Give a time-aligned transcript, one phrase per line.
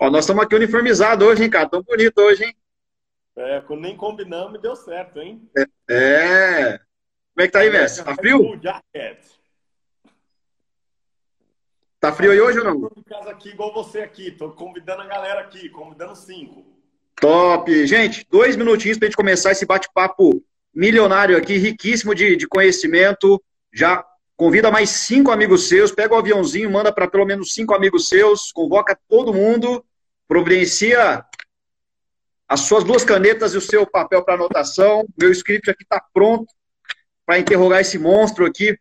[0.00, 1.68] Ó, nós estamos aqui uniformizados hoje, hein, cara?
[1.68, 2.56] Tão bonito hoje, hein?
[3.36, 5.46] É, quando nem combinamos, deu certo, hein?
[5.54, 5.94] É.
[5.94, 6.78] é.
[7.34, 8.02] Como é que tá aí, Messi?
[8.02, 8.58] Tá frio?
[12.00, 12.80] Tá frio aí hoje ou não?
[12.80, 14.30] Tô em casa aqui igual você aqui.
[14.30, 16.64] Tô convidando a galera aqui, convidando cinco.
[17.16, 17.86] Top!
[17.86, 20.42] Gente, dois minutinhos pra gente começar esse bate-papo
[20.74, 23.42] milionário aqui, riquíssimo de, de conhecimento.
[23.70, 24.02] Já
[24.40, 28.50] Convida mais cinco amigos seus, pega o aviãozinho, manda para pelo menos cinco amigos seus,
[28.50, 29.84] convoca todo mundo,
[30.30, 31.24] providencia
[32.48, 35.04] as suas duas canetas e o seu papel para anotação.
[35.20, 36.54] Meu script aqui está pronto
[37.26, 38.78] para interrogar esse monstro aqui,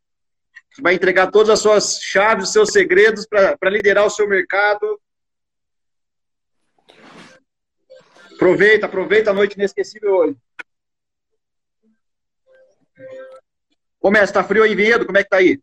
[0.76, 5.02] que vai entregar todas as suas chaves, os seus segredos para liderar o seu mercado.
[8.36, 10.38] Aproveita, aproveita a noite inesquecível hoje.
[14.00, 15.04] Começa, tá frio aí, Vinhedo?
[15.04, 15.60] Como é que tá aí?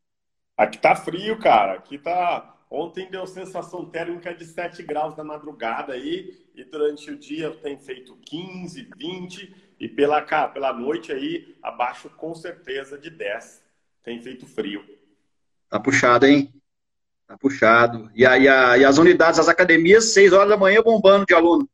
[0.57, 1.75] Aqui tá frio, cara.
[1.75, 2.56] Aqui tá.
[2.71, 7.79] Ontem deu sensação térmica de 7 graus na madrugada aí, e durante o dia tem
[7.79, 13.63] feito 15, 20, e pela, pela noite aí, abaixo com certeza de 10.
[14.03, 14.85] Tem feito frio.
[15.69, 16.53] Tá puxado, hein?
[17.27, 18.11] Tá puxado.
[18.15, 21.35] E, a, e, a, e as unidades, as academias, 6 horas da manhã bombando de
[21.35, 21.69] aluno.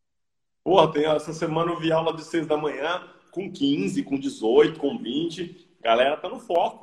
[0.64, 4.78] Porra, tem, essa semana eu vi aula de 6 da manhã com 15, com 18,
[4.78, 6.81] com 20 galera tá no foco.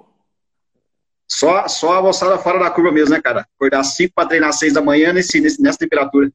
[1.32, 3.48] Só, só a moçada fora da curva mesmo, né, cara?
[3.56, 6.32] Acordar 5 para treinar 6 da manhã nesse, nessa temperatura.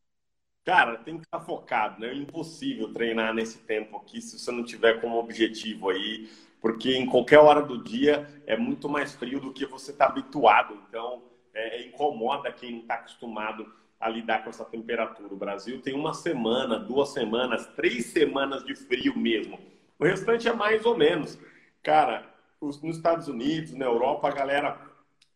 [0.64, 2.08] Cara, tem que estar focado, né?
[2.08, 6.28] É impossível treinar nesse tempo aqui se você não tiver como objetivo aí,
[6.60, 10.78] porque em qualquer hora do dia é muito mais frio do que você está habituado.
[10.88, 13.70] Então, é, é, incomoda quem não está acostumado
[14.00, 15.34] a lidar com essa temperatura.
[15.34, 19.58] O Brasil tem uma semana, duas semanas, três semanas de frio mesmo.
[19.98, 21.38] O restante é mais ou menos.
[21.82, 22.33] Cara,
[22.64, 24.78] nos Estados Unidos, na Europa, a galera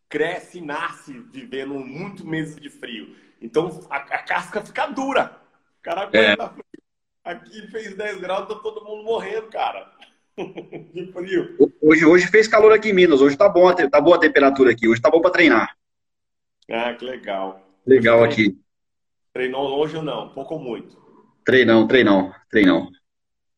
[0.07, 3.15] cresce e nasce vivendo muito meses de frio.
[3.41, 5.39] Então a, a casca fica dura.
[5.79, 6.49] O cara aguenta é.
[6.49, 6.65] frio.
[7.23, 9.91] Aqui fez 10 graus, tá todo mundo morrendo, cara.
[10.93, 11.55] de frio.
[11.81, 13.21] Hoje, hoje fez calor aqui em Minas.
[13.21, 14.87] Hoje tá bom, tá boa a temperatura aqui.
[14.87, 15.75] Hoje tá bom para treinar.
[16.69, 17.61] Ah, que legal.
[17.85, 18.57] Legal hoje, aqui.
[19.33, 20.29] Treinou hoje ou não?
[20.29, 20.97] Pouco ou muito?
[21.43, 22.89] Treinão, treinão, treinão.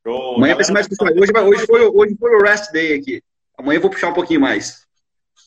[0.05, 0.35] Show.
[0.35, 1.11] Amanhã vai ser mais puxado.
[1.19, 3.23] Hoje, hoje, foi, hoje foi o rest day aqui.
[3.61, 4.87] Amanhã eu vou puxar um pouquinho mais.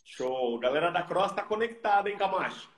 [0.04, 0.56] Show.
[0.60, 2.68] Galera da Cross tá conectada, hein, Camacho?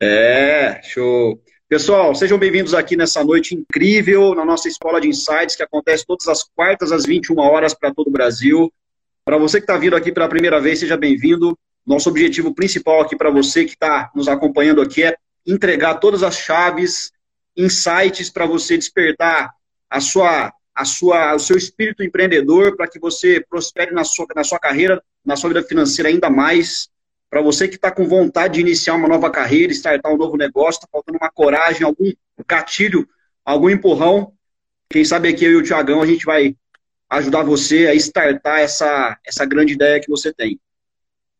[0.00, 1.38] É, show.
[1.68, 6.26] Pessoal, sejam bem-vindos aqui nessa noite incrível na nossa Escola de Insights, que acontece todas
[6.26, 8.72] as quartas às 21 horas para todo o Brasil.
[9.26, 11.54] Para você que está vindo aqui pela primeira vez, seja bem-vindo.
[11.86, 16.38] Nosso objetivo principal aqui para você que está nos acompanhando aqui é entregar todas as
[16.38, 17.12] chaves,
[17.54, 19.52] insights para você despertar
[19.90, 24.44] a sua a sua, o seu espírito empreendedor para que você prospere na sua, na
[24.44, 26.88] sua carreira, na sua vida financeira ainda mais.
[27.28, 30.78] Para você que está com vontade de iniciar uma nova carreira, startar um novo negócio,
[30.78, 32.12] está faltando uma coragem, algum
[32.46, 33.08] gatilho,
[33.44, 34.32] algum empurrão.
[34.88, 36.54] Quem sabe aqui eu e o Tiagão a gente vai
[37.10, 40.60] ajudar você a startar essa, essa grande ideia que você tem.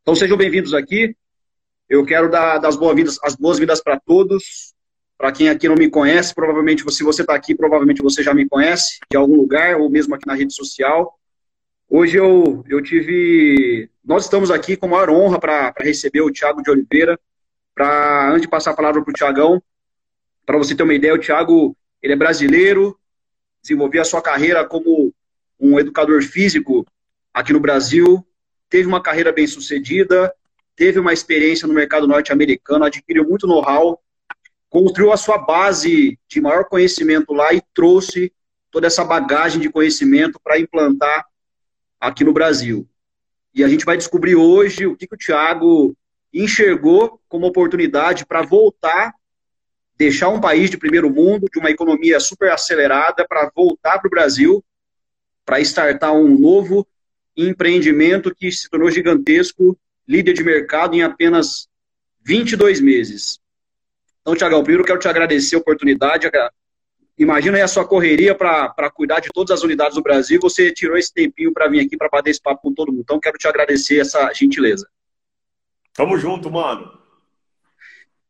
[0.02, 1.14] Então sejam bem-vindos aqui.
[1.88, 4.74] Eu quero dar das boas-vindas, as boas-vindas para todos.
[5.18, 8.48] Para quem aqui não me conhece, provavelmente, se você está aqui, provavelmente você já me
[8.48, 11.18] conhece de algum lugar, ou mesmo aqui na rede social.
[11.90, 13.90] Hoje eu, eu tive.
[14.04, 17.18] Nós estamos aqui com maior honra para receber o Tiago de Oliveira.
[17.74, 19.62] Pra, antes de passar a palavra para o Tiagão,
[20.46, 22.96] para você ter uma ideia, o Tiago ele é brasileiro,
[23.60, 25.12] desenvolveu a sua carreira como
[25.58, 26.86] um educador físico
[27.34, 28.24] aqui no Brasil,
[28.68, 30.32] teve uma carreira bem sucedida,
[30.76, 34.00] teve uma experiência no mercado norte-americano, adquiriu muito know-how
[34.68, 38.32] construiu a sua base de maior conhecimento lá e trouxe
[38.70, 41.26] toda essa bagagem de conhecimento para implantar
[41.98, 42.86] aqui no Brasil.
[43.54, 45.96] E a gente vai descobrir hoje o que, que o Tiago
[46.32, 49.14] enxergou como oportunidade para voltar,
[49.96, 54.10] deixar um país de primeiro mundo, de uma economia super acelerada, para voltar para o
[54.10, 54.62] Brasil,
[55.44, 56.86] para startar um novo
[57.36, 61.68] empreendimento que se tornou gigantesco, líder de mercado em apenas
[62.20, 63.40] 22 meses.
[64.28, 66.30] Então, Tiagão, primeiro quero te agradecer a oportunidade.
[67.16, 70.38] Imagina aí a sua correria para cuidar de todas as unidades do Brasil.
[70.42, 73.00] Você tirou esse tempinho para vir aqui para bater esse papo com todo mundo.
[73.00, 74.86] Então, quero te agradecer essa gentileza.
[75.94, 76.92] Tamo junto, mano.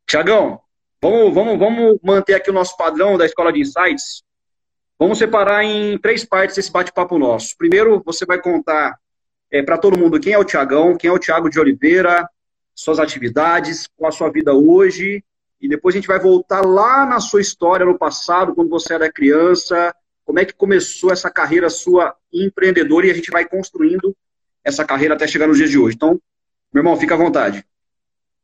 [0.07, 0.61] Tiagão,
[1.03, 4.23] vamos, vamos, vamos manter aqui o nosso padrão da Escola de Insights.
[5.01, 7.57] Vamos separar em três partes esse bate-papo nosso.
[7.59, 8.97] Primeiro, você vai contar
[9.51, 12.25] é, para todo mundo quem é o Tiagão, quem é o Tiago de Oliveira,
[12.73, 15.25] suas atividades, qual a sua vida hoje
[15.61, 19.13] e depois a gente vai voltar lá na sua história no passado, quando você era
[19.13, 19.95] criança,
[20.25, 24.15] como é que começou essa carreira sua empreendedora e a gente vai construindo
[24.63, 25.97] essa carreira até chegar nos dias de hoje.
[25.97, 26.21] Então,
[26.73, 27.65] meu irmão, fica à vontade.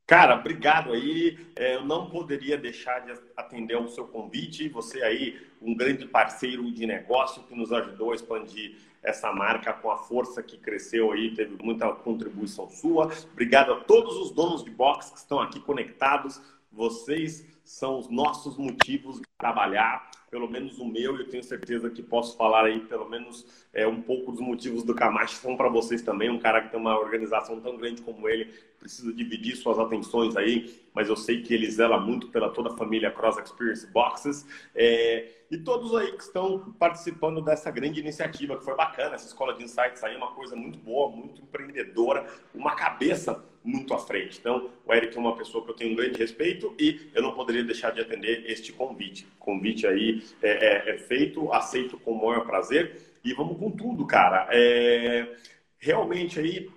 [0.06, 1.38] Cara, obrigado aí.
[1.56, 4.69] É, eu não poderia deixar de atender ao seu convite.
[4.69, 9.90] Você aí, um grande parceiro de negócio que nos ajudou a expandir essa marca com
[9.90, 13.10] a força que cresceu aí, teve muita contribuição sua.
[13.32, 16.40] Obrigado a todos os donos de box que estão aqui conectados.
[16.74, 21.88] Vocês são os nossos motivos de trabalhar pelo menos o meu, e eu tenho certeza
[21.88, 25.68] que posso falar aí pelo menos é, um pouco dos motivos do Camacho são para
[25.68, 26.28] vocês também.
[26.28, 30.82] Um cara que tem uma organização tão grande como ele precisa dividir suas atenções aí,
[30.92, 34.44] mas eu sei que ele zela muito pela toda a família Cross Experience Boxes.
[34.74, 39.14] É, e todos aí que estão participando dessa grande iniciativa, que foi bacana.
[39.14, 43.94] Essa escola de insights aí é uma coisa muito boa, muito empreendedora, uma cabeça muito
[43.94, 44.38] à frente.
[44.38, 47.32] Então, o Eric é uma pessoa que eu tenho um grande respeito e eu não
[47.32, 49.26] poderia deixar de atender este convite.
[49.40, 53.70] O convite aí é, é, é feito, aceito com o maior prazer e vamos com
[53.70, 54.49] tudo, cara.
[54.52, 55.34] É,
[55.78, 56.69] realmente aí,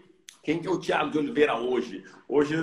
[0.42, 2.06] quem que é o Thiago de Oliveira hoje?
[2.28, 2.56] Hoje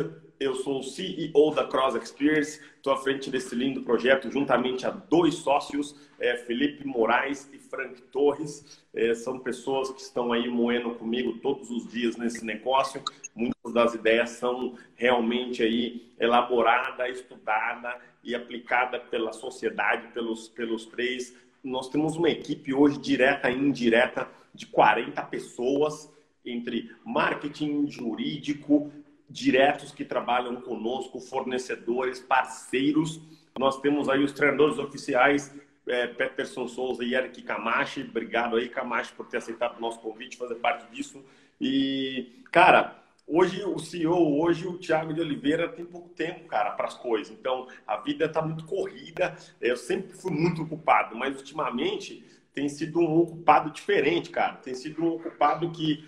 [0.44, 4.91] eu sou o CEO da Cross Experience, estou à frente desse lindo projeto, juntamente a
[4.91, 8.85] dois sócios, é, Felipe Moraes e Frank Torres.
[8.93, 13.02] É, são pessoas que estão aí moendo comigo todos os dias nesse negócio.
[13.35, 21.35] Muitas das ideias são realmente aí elaborada, estudada e aplicada pela sociedade, pelos, pelos três.
[21.62, 26.12] Nós temos uma equipe hoje direta e indireta de 40 pessoas
[26.44, 28.93] entre marketing, jurídico,
[29.34, 33.20] diretos que trabalham conosco, fornecedores, parceiros.
[33.58, 35.52] Nós temos aí os treinadores oficiais,
[35.88, 38.02] é, Peterson Souza e Eric Camachi.
[38.02, 41.20] Obrigado aí, Camachi, por ter aceitado o nosso convite, fazer parte disso.
[41.60, 42.96] E, cara,
[43.26, 47.36] hoje o CEO, hoje o Thiago de Oliveira tem pouco tempo, cara, para as coisas.
[47.36, 49.36] Então, a vida está muito corrida.
[49.60, 54.54] Eu sempre fui muito ocupado, mas ultimamente tem sido um ocupado diferente, cara.
[54.58, 56.04] Tem sido um ocupado que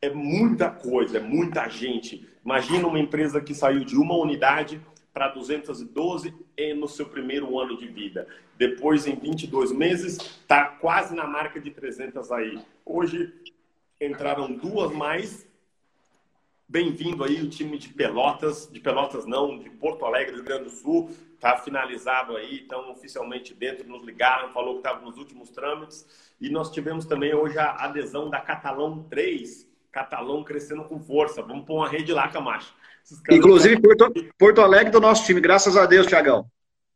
[0.00, 2.27] é muita coisa, é muita gente.
[2.48, 4.80] Imagina uma empresa que saiu de uma unidade
[5.12, 6.34] para 212
[6.78, 8.26] no seu primeiro ano de vida.
[8.56, 12.58] Depois, em 22 meses, está quase na marca de 300 aí.
[12.86, 13.34] Hoje
[14.00, 15.46] entraram duas mais.
[16.66, 20.70] Bem-vindo aí o time de Pelotas, de Pelotas não, de Porto Alegre, Rio Grande do
[20.70, 21.10] Sul.
[21.34, 26.32] Está finalizado aí, estão oficialmente dentro, nos ligaram, falou que estava nos últimos trâmites.
[26.40, 31.42] E nós tivemos também hoje a adesão da Catalão 3, Catalão crescendo com força.
[31.42, 32.72] Vamos pôr uma rede lá, Camacho.
[33.30, 36.46] Inclusive Porto, Porto Alegre do nosso time, graças a Deus, Tiagão.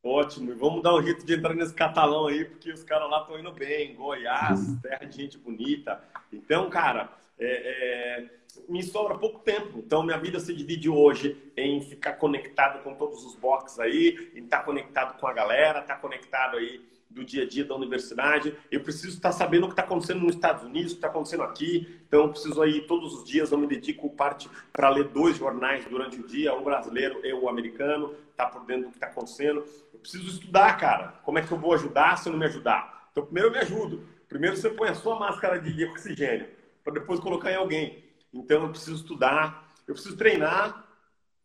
[0.05, 3.21] Ótimo, e vamos dar um jeito de entrar nesse catalão aí, porque os caras lá
[3.21, 3.95] estão indo bem.
[3.95, 4.81] Goiás, uhum.
[4.81, 6.03] terra de gente bonita.
[6.33, 7.09] Então, cara,
[7.39, 8.31] é, é,
[8.69, 9.79] me sobra pouco tempo.
[9.79, 14.43] Então, minha vida se divide hoje em ficar conectado com todos os boxes aí, em
[14.45, 17.75] estar tá conectado com a galera, estar tá conectado aí do dia a dia da
[17.75, 18.55] universidade.
[18.71, 21.43] Eu preciso estar sabendo o que está acontecendo nos Estados Unidos, o que está acontecendo
[21.43, 22.01] aqui.
[22.07, 25.85] Então, eu preciso aí todos os dias, eu me dedico parte para ler dois jornais
[25.85, 29.65] durante o dia, o brasileiro e o americano, tá por dentro do que está acontecendo.
[29.93, 31.21] Eu preciso estudar, cara.
[31.23, 33.09] Como é que eu vou ajudar se eu não me ajudar?
[33.13, 34.07] Então, primeiro eu me ajudo.
[34.29, 36.49] Primeiro você põe a sua máscara de oxigênio,
[36.83, 38.03] para depois colocar em alguém.
[38.33, 40.89] Então, eu preciso estudar, eu preciso treinar,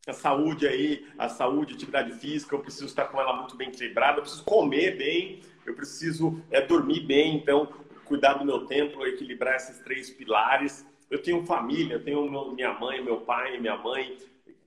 [0.08, 4.20] a saúde aí, a saúde, atividade física, eu preciso estar com ela muito bem equilibrada,
[4.20, 7.68] eu preciso comer bem, eu preciso é, dormir bem, então
[8.06, 10.88] cuidar do meu tempo, equilibrar esses três pilares.
[11.12, 14.18] Eu tenho família, eu tenho minha mãe, meu pai, minha mãe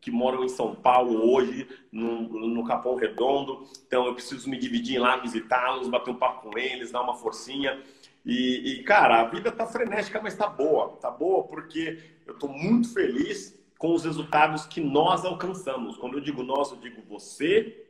[0.01, 3.67] que moram em São Paulo hoje, no, no Capão Redondo.
[3.87, 7.83] Então eu preciso me dividir lá, visitá-los, bater um papo com eles, dar uma forcinha.
[8.25, 10.97] E, e cara, a vida tá frenética, mas tá boa.
[11.01, 15.97] Tá boa porque eu tô muito feliz com os resultados que nós alcançamos.
[15.97, 17.90] Quando eu digo nós, eu digo você,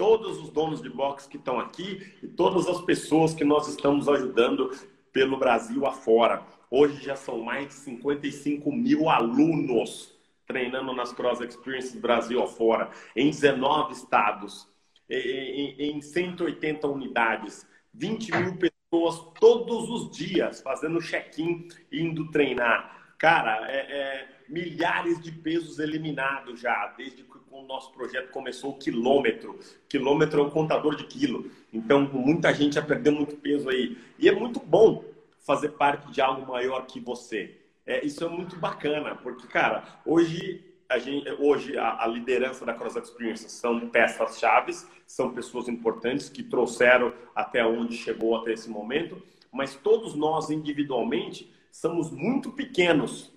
[0.00, 4.08] todos os donos de box que estão aqui e todas as pessoas que nós estamos
[4.08, 4.70] ajudando
[5.12, 6.42] pelo Brasil afora.
[6.70, 13.28] Hoje já são mais de 55 mil alunos treinando nas Cross Experiences Brasil afora, em
[13.28, 14.66] 19 estados,
[15.06, 23.14] em 180 unidades, 20 mil pessoas todos os dias fazendo check-in, indo treinar.
[23.18, 28.78] Cara, é, é, milhares de pesos eliminados já, desde que o nosso projeto começou o
[28.78, 29.58] quilômetro.
[29.88, 31.50] Quilômetro é um contador de quilo.
[31.72, 33.98] Então, muita gente já perdeu muito peso aí.
[34.18, 35.04] E é muito bom
[35.40, 37.56] fazer parte de algo maior que você.
[37.84, 42.72] É, isso é muito bacana, porque, cara, hoje a, gente, hoje a, a liderança da
[42.72, 48.70] Cross Experience são peças chaves, são pessoas importantes que trouxeram até onde chegou até esse
[48.70, 53.32] momento, mas todos nós individualmente somos muito pequenos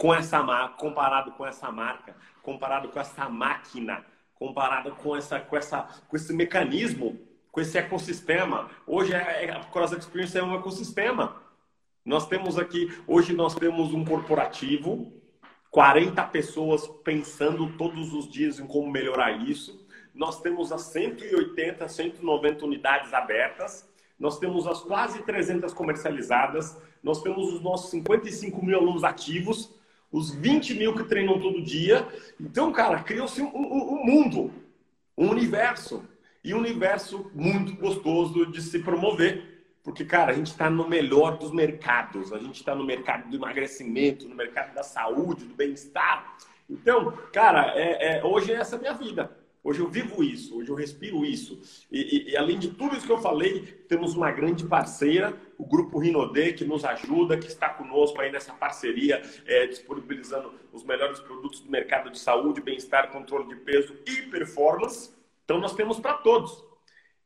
[0.00, 0.40] com essa
[0.78, 4.02] comparado com essa marca, comparado com essa máquina,
[4.34, 7.20] comparado com essa, com essa, com esse mecanismo,
[7.52, 8.70] com esse ecossistema.
[8.86, 11.36] Hoje é, é, a Cross Experience é um ecossistema.
[12.02, 15.12] Nós temos aqui, hoje nós temos um corporativo,
[15.70, 19.86] 40 pessoas pensando todos os dias em como melhorar isso.
[20.14, 23.86] Nós temos as 180, 190 unidades abertas.
[24.18, 26.80] Nós temos as quase 300 comercializadas.
[27.02, 29.78] Nós temos os nossos 55 mil alunos ativos.
[30.10, 32.06] Os 20 mil que treinam todo dia.
[32.40, 34.52] Então, cara, criou-se um, um, um mundo,
[35.16, 36.04] um universo.
[36.42, 39.50] E um universo muito gostoso de se promover.
[39.82, 42.32] Porque, cara, a gente está no melhor dos mercados.
[42.32, 46.36] A gente está no mercado do emagrecimento, no mercado da saúde, do bem-estar.
[46.68, 49.39] Então, cara, é, é, hoje essa é a minha vida.
[49.62, 51.60] Hoje eu vivo isso, hoje eu respiro isso.
[51.92, 55.66] E, e, e, além de tudo isso que eu falei, temos uma grande parceira, o
[55.66, 61.20] Grupo Rinode, que nos ajuda, que está conosco aí nessa parceria, é, disponibilizando os melhores
[61.20, 65.10] produtos do mercado de saúde, bem-estar, controle de peso e performance.
[65.44, 66.64] Então nós temos para todos.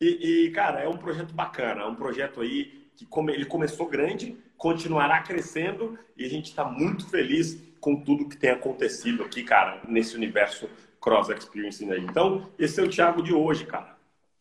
[0.01, 3.87] E, e, cara, é um projeto bacana, é um projeto aí que come, ele começou
[3.87, 9.43] grande, continuará crescendo e a gente está muito feliz com tudo que tem acontecido aqui,
[9.43, 10.69] cara, nesse universo
[11.05, 12.01] Cross Experience aí.
[12.01, 13.95] Então, esse é o Thiago de hoje, cara.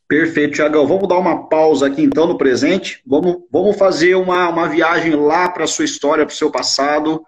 [0.08, 0.88] Perfeito, Thiagão.
[0.88, 3.02] Vamos dar uma pausa aqui então no presente.
[3.06, 7.22] Vamos, vamos fazer uma, uma viagem lá para a sua história, para o seu passado.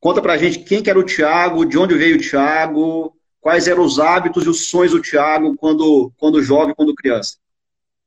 [0.00, 3.68] Conta para a gente quem que era o Thiago, de onde veio o Thiago, quais
[3.68, 7.36] eram os hábitos e os sonhos do Thiago quando, quando jovem, quando criança.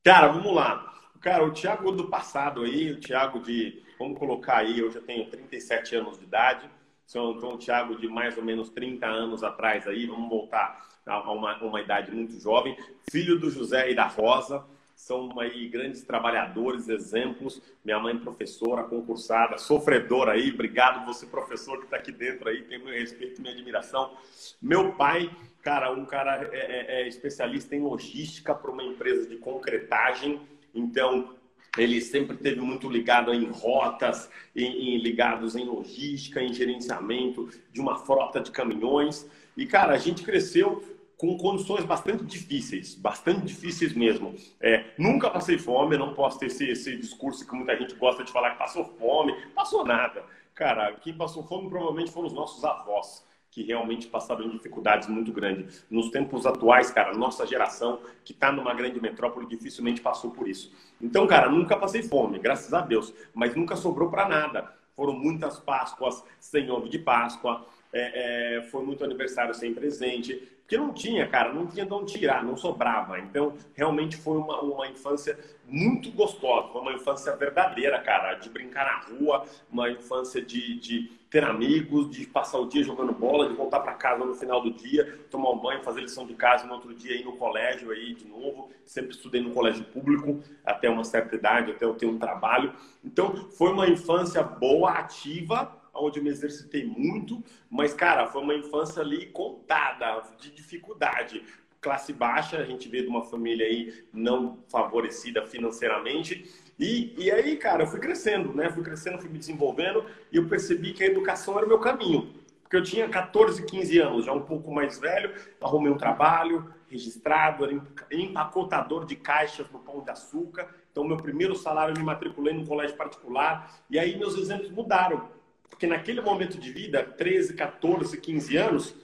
[0.04, 0.92] Cara, vamos lá.
[1.20, 5.30] Cara, o Thiago do passado aí, o Thiago de, vamos colocar aí, eu já tenho
[5.30, 6.68] 37 anos de idade,
[7.06, 11.32] sou então o Thiago de mais ou menos 30 anos atrás aí, vamos voltar a
[11.32, 12.76] uma, uma idade muito jovem,
[13.10, 14.64] filho do José e da Rosa,
[14.96, 17.60] são aí grandes trabalhadores, exemplos.
[17.84, 20.52] Minha mãe professora, concursada, sofredora aí.
[20.52, 24.16] Obrigado você professor que está aqui dentro aí, tem meu respeito minha admiração.
[24.62, 25.28] Meu pai
[25.64, 30.38] Cara, um cara é, é, é especialista em logística para uma empresa de concretagem,
[30.74, 31.34] então
[31.76, 37.80] ele sempre teve muito ligado em rotas, em, em, ligados em logística, em gerenciamento de
[37.80, 39.28] uma frota de caminhões.
[39.56, 40.82] E, cara, a gente cresceu
[41.16, 44.34] com condições bastante difíceis, bastante difíceis mesmo.
[44.60, 48.32] É, nunca passei fome, não posso ter esse, esse discurso que muita gente gosta de
[48.32, 49.34] falar que passou fome.
[49.54, 50.24] Passou nada.
[50.54, 55.86] Cara, quem passou fome provavelmente foram os nossos avós que realmente passaram dificuldades muito grandes.
[55.88, 60.72] Nos tempos atuais, cara, nossa geração que está numa grande metrópole dificilmente passou por isso.
[61.00, 64.74] Então, cara, nunca passei fome, graças a Deus, mas nunca sobrou para nada.
[64.96, 70.76] Foram muitas Páscoas sem ovo de Páscoa, é, é, foi muito aniversário sem presente, porque
[70.76, 73.20] não tinha, cara, não tinha de onde tirar, não sobrava.
[73.20, 79.16] Então, realmente foi uma, uma infância muito gostosa, uma infância verdadeira, cara, de brincar na
[79.16, 83.80] rua, uma infância de, de ter amigos, de passar o dia jogando bola, de voltar
[83.80, 86.94] para casa no final do dia, tomar um banho, fazer lição de casa no outro
[86.94, 88.70] dia ir no colégio aí de novo.
[88.84, 92.72] Sempre estudei no colégio público até uma certa idade, até eu ter um trabalho.
[93.04, 98.54] Então, foi uma infância boa, ativa, onde eu me exercitei muito, mas, cara, foi uma
[98.54, 101.42] infância ali contada, de dificuldade.
[101.80, 106.48] Classe baixa, a gente veio de uma família aí não favorecida financeiramente.
[106.78, 108.70] E, e aí, cara, eu fui crescendo, né?
[108.70, 112.32] Fui crescendo, fui me desenvolvendo e eu percebi que a educação era o meu caminho.
[112.62, 117.64] Porque eu tinha 14, 15 anos, já um pouco mais velho, arrumei um trabalho registrado,
[117.64, 117.74] era
[118.10, 120.68] empacotador de caixas no Pão de Açúcar.
[120.90, 123.80] Então, meu primeiro salário eu me matriculei num colégio particular.
[123.90, 125.28] E aí, meus exemplos mudaram.
[125.68, 128.94] Porque naquele momento de vida, 13, 14, 15 anos,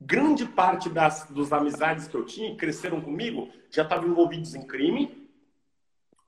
[0.00, 5.25] grande parte das dos amizades que eu tinha, cresceram comigo, já estavam envolvidos em crime,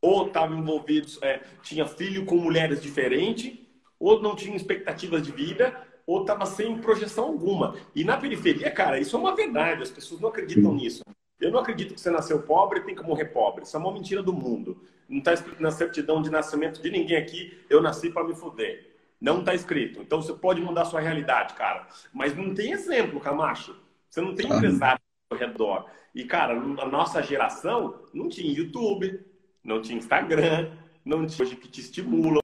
[0.00, 3.58] ou estavam envolvidos, é, tinha filho com mulheres diferentes,
[3.98, 7.76] ou não tinha expectativas de vida, ou estava sem projeção alguma.
[7.94, 11.02] E na periferia, cara, isso é uma verdade, as pessoas não acreditam nisso.
[11.40, 13.62] Eu não acredito que você nasceu pobre e tem que morrer pobre.
[13.64, 14.82] Isso é uma mentira do mundo.
[15.08, 18.96] Não está escrito na certidão de nascimento de ninguém aqui, eu nasci para me fuder.
[19.20, 20.00] Não está escrito.
[20.00, 21.86] Então você pode mudar sua realidade, cara.
[22.12, 23.76] Mas não tem exemplo, Camacho.
[24.08, 25.00] Você não tem empresário
[25.30, 25.86] ao redor.
[26.14, 29.20] E, cara, a nossa geração não tinha YouTube,
[29.68, 30.72] não tinha Instagram,
[31.04, 32.40] não tinha hoje que te estimulam.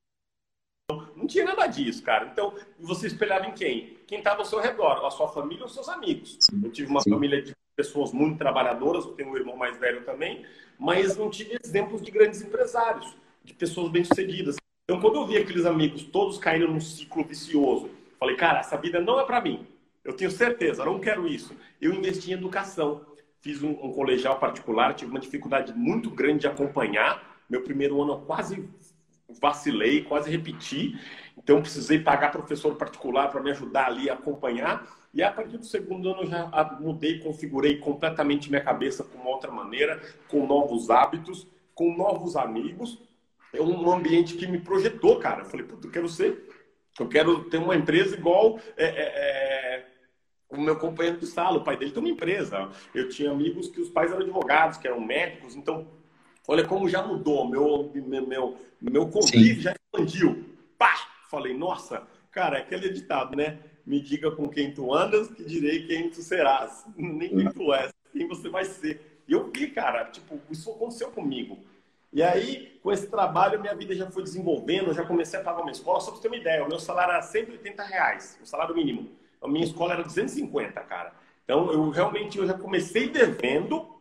[1.16, 2.28] Não tinha nada disso, cara.
[2.30, 3.96] Então, você espelhava em quem?
[4.06, 6.38] Quem estava ao seu redor, a sua família ou seus amigos.
[6.62, 7.10] Eu tive uma Sim.
[7.10, 10.44] família de pessoas muito trabalhadoras, eu tenho um irmão mais velho também,
[10.78, 14.56] mas não tive exemplos de grandes empresários, de pessoas bem-sucedidas.
[14.84, 17.90] Então, quando eu vi aqueles amigos todos caindo num ciclo vicioso,
[18.20, 19.66] falei, cara, essa vida não é para mim.
[20.04, 21.56] Eu tenho certeza, não quero isso.
[21.80, 23.00] Eu investi em educação.
[23.44, 27.22] Fiz um, um, colegial particular, tive uma dificuldade muito grande de acompanhar.
[27.48, 28.66] Meu primeiro ano eu quase
[29.40, 30.98] vacilei, quase repeti.
[31.36, 34.88] Então, precisei pagar professor particular para me ajudar ali a acompanhar.
[35.12, 39.28] E a partir do segundo ano eu já mudei, configurei completamente minha cabeça com uma
[39.28, 42.98] outra maneira, com novos hábitos, com novos amigos
[43.54, 45.42] é um ambiente que me projetou, cara.
[45.42, 46.44] Eu falei, puta, eu quero ser,
[46.98, 49.73] eu quero ter uma empresa igual é, é, é
[50.48, 52.70] o meu companheiro de sala, o pai dele tem uma empresa.
[52.94, 55.86] Eu tinha amigos que os pais eram advogados, que eram médicos, então
[56.46, 59.60] olha como já mudou, meu meu meu, meu convívio Sim.
[59.60, 60.44] já expandiu.
[60.78, 60.94] Pá!
[61.30, 63.58] Falei, nossa, cara, é aquele ditado, né?
[63.84, 66.84] Me diga com quem tu andas, que direi quem tu serás.
[66.96, 69.22] Nem quem tu és, quem você vai ser.
[69.26, 71.58] E eu vi, cara, tipo, isso aconteceu comigo.
[72.12, 75.62] E aí, com esse trabalho, minha vida já foi desenvolvendo, eu já comecei a pagar
[75.62, 76.00] uma escola.
[76.00, 79.10] Só para você ter uma ideia, o meu salário era 180 reais, o salário mínimo.
[79.44, 81.12] A minha escola era 250, cara.
[81.44, 83.94] Então, eu realmente eu já comecei devendo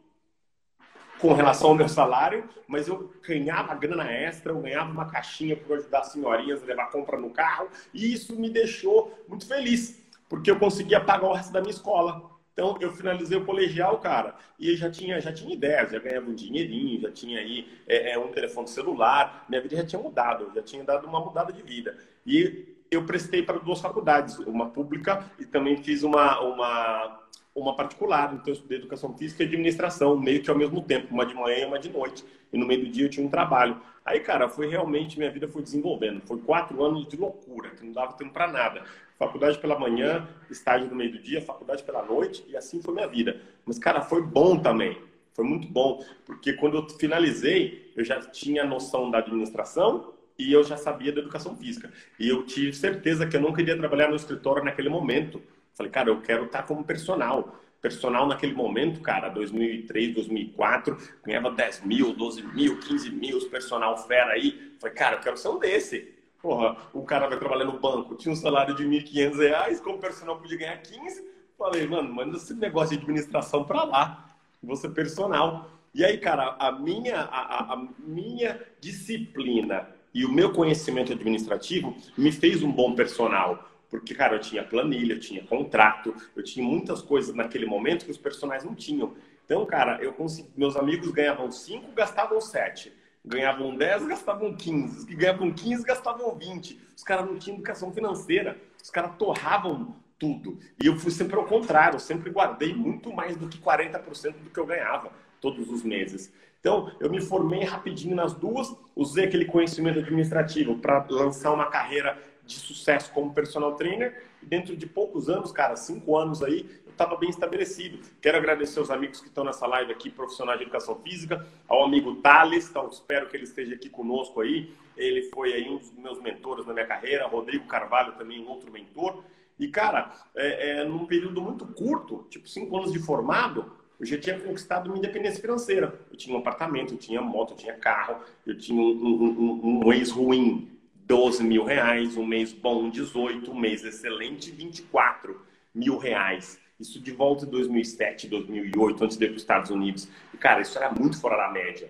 [1.20, 5.76] com relação ao meu salário, mas eu ganhava grana extra, eu ganhava uma caixinha para
[5.76, 10.50] ajudar as senhorinhas a levar compra no carro, e isso me deixou muito feliz, porque
[10.50, 12.32] eu conseguia pagar o resto da minha escola.
[12.54, 16.36] Então, eu finalizei o colegial, cara, e já tinha, já tinha ideias, já ganhava um
[16.36, 20.62] dinheirinho, já tinha aí é, é, um telefone celular, minha vida já tinha mudado, já
[20.62, 21.98] tinha dado uma mudada de vida.
[22.26, 27.20] E eu prestei para duas faculdades, uma pública e também fiz uma, uma,
[27.56, 28.34] uma particular.
[28.34, 31.60] Então, eu estudei educação física e administração, meio que ao mesmo tempo, uma de manhã
[31.60, 32.24] e uma de noite.
[32.52, 33.80] E no meio do dia eu tinha um trabalho.
[34.06, 36.22] Aí, cara, foi realmente, minha vida foi desenvolvendo.
[36.26, 38.84] Foi quatro anos de loucura, que não dava tempo para nada
[39.18, 43.08] faculdade pela manhã, estágio no meio do dia, faculdade pela noite, e assim foi minha
[43.08, 43.40] vida.
[43.66, 44.98] Mas, cara, foi bom também.
[45.34, 50.64] Foi muito bom, porque quando eu finalizei, eu já tinha noção da administração e eu
[50.64, 51.92] já sabia da educação física.
[52.20, 55.42] E eu tive certeza que eu não queria trabalhar no escritório naquele momento.
[55.74, 57.60] Falei, cara, eu quero estar como personal.
[57.82, 63.98] Personal naquele momento, cara, 2003, 2004, ganhava 10 mil, 12 mil, 15 mil, os personal
[63.98, 64.74] fera aí.
[64.80, 66.14] Falei, cara, eu quero ser um desse.
[66.42, 70.38] Porra, o cara vai trabalhar no banco, tinha um salário de R$ 1.500, como personal
[70.38, 71.26] podia ganhar 15.
[71.58, 75.70] Falei, mano, manda esse negócio de administração para lá, você personal.
[75.94, 82.32] E aí, cara, a minha, a, a minha disciplina e o meu conhecimento administrativo me
[82.32, 83.70] fez um bom personal.
[83.90, 88.12] Porque, cara, eu tinha planilha, eu tinha contrato, eu tinha muitas coisas naquele momento que
[88.12, 89.14] os personagens não tinham.
[89.46, 92.92] Então, cara, eu consegui, meus amigos ganhavam 5, gastavam 7
[93.26, 94.98] ganhavam 10, gastavam 15.
[94.98, 96.80] Os que ganhavam 15, gastavam 20.
[96.96, 98.58] Os caras não tinham educação financeira.
[98.82, 100.60] Os caras torravam tudo.
[100.82, 101.96] E eu fui sempre ao contrário.
[101.96, 106.32] Eu sempre guardei muito mais do que 40% do que eu ganhava todos os meses.
[106.64, 112.18] Então, eu me formei rapidinho nas duas, usei aquele conhecimento administrativo para lançar uma carreira
[112.46, 114.24] de sucesso como personal trainer.
[114.42, 118.00] E dentro de poucos anos, cara, cinco anos aí, estava bem estabelecido.
[118.22, 122.16] Quero agradecer aos amigos que estão nessa live aqui, profissionais de educação física, ao amigo
[122.22, 124.74] Thales, então espero que ele esteja aqui conosco aí.
[124.96, 129.22] Ele foi aí um dos meus mentores na minha carreira, Rodrigo Carvalho também, outro mentor.
[129.60, 134.18] E, cara, é, é, num período muito curto, tipo cinco anos de formado, eu já
[134.18, 135.98] tinha conquistado minha independência financeira.
[136.12, 139.62] Eu tinha um apartamento, eu tinha moto, eu tinha carro, eu tinha um, um, um,
[139.64, 140.70] um mês ruim,
[141.06, 145.40] 12 mil reais, um mês bom, 18, um mês excelente, 24
[145.74, 146.60] mil reais.
[146.78, 150.10] Isso de volta em 2007, 2008, antes de ir para os Estados Unidos.
[150.34, 151.90] E, cara, isso era muito fora da média.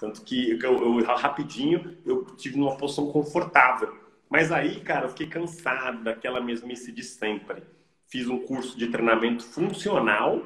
[0.00, 3.96] Tanto que eu, eu, rapidinho eu tive uma posição confortável.
[4.28, 7.62] Mas aí, cara, eu fiquei cansado daquela mesmice de sempre.
[8.08, 10.42] Fiz um curso de treinamento funcional.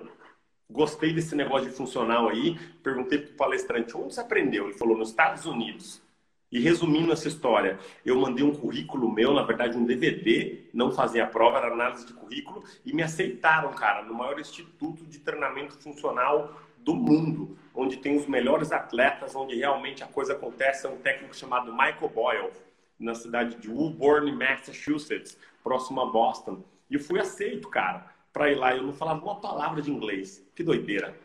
[0.70, 2.58] Gostei desse negócio de funcional aí.
[2.82, 4.64] Perguntei para o palestrante onde você aprendeu.
[4.64, 6.02] Ele falou nos Estados Unidos.
[6.50, 11.24] E resumindo essa história, eu mandei um currículo meu, na verdade um DVD, não fazia
[11.24, 15.76] a prova, era análise de currículo, e me aceitaram, cara, no maior instituto de treinamento
[15.76, 20.98] funcional do mundo, onde tem os melhores atletas, onde realmente a coisa acontece, é um
[20.98, 22.52] técnico chamado Michael Boyle,
[22.98, 26.62] na cidade de Woburn, Massachusetts, próximo a Boston.
[26.88, 28.76] E fui aceito, cara, para ir lá.
[28.76, 30.46] Eu não falava uma palavra de inglês.
[30.54, 31.16] Que doideira.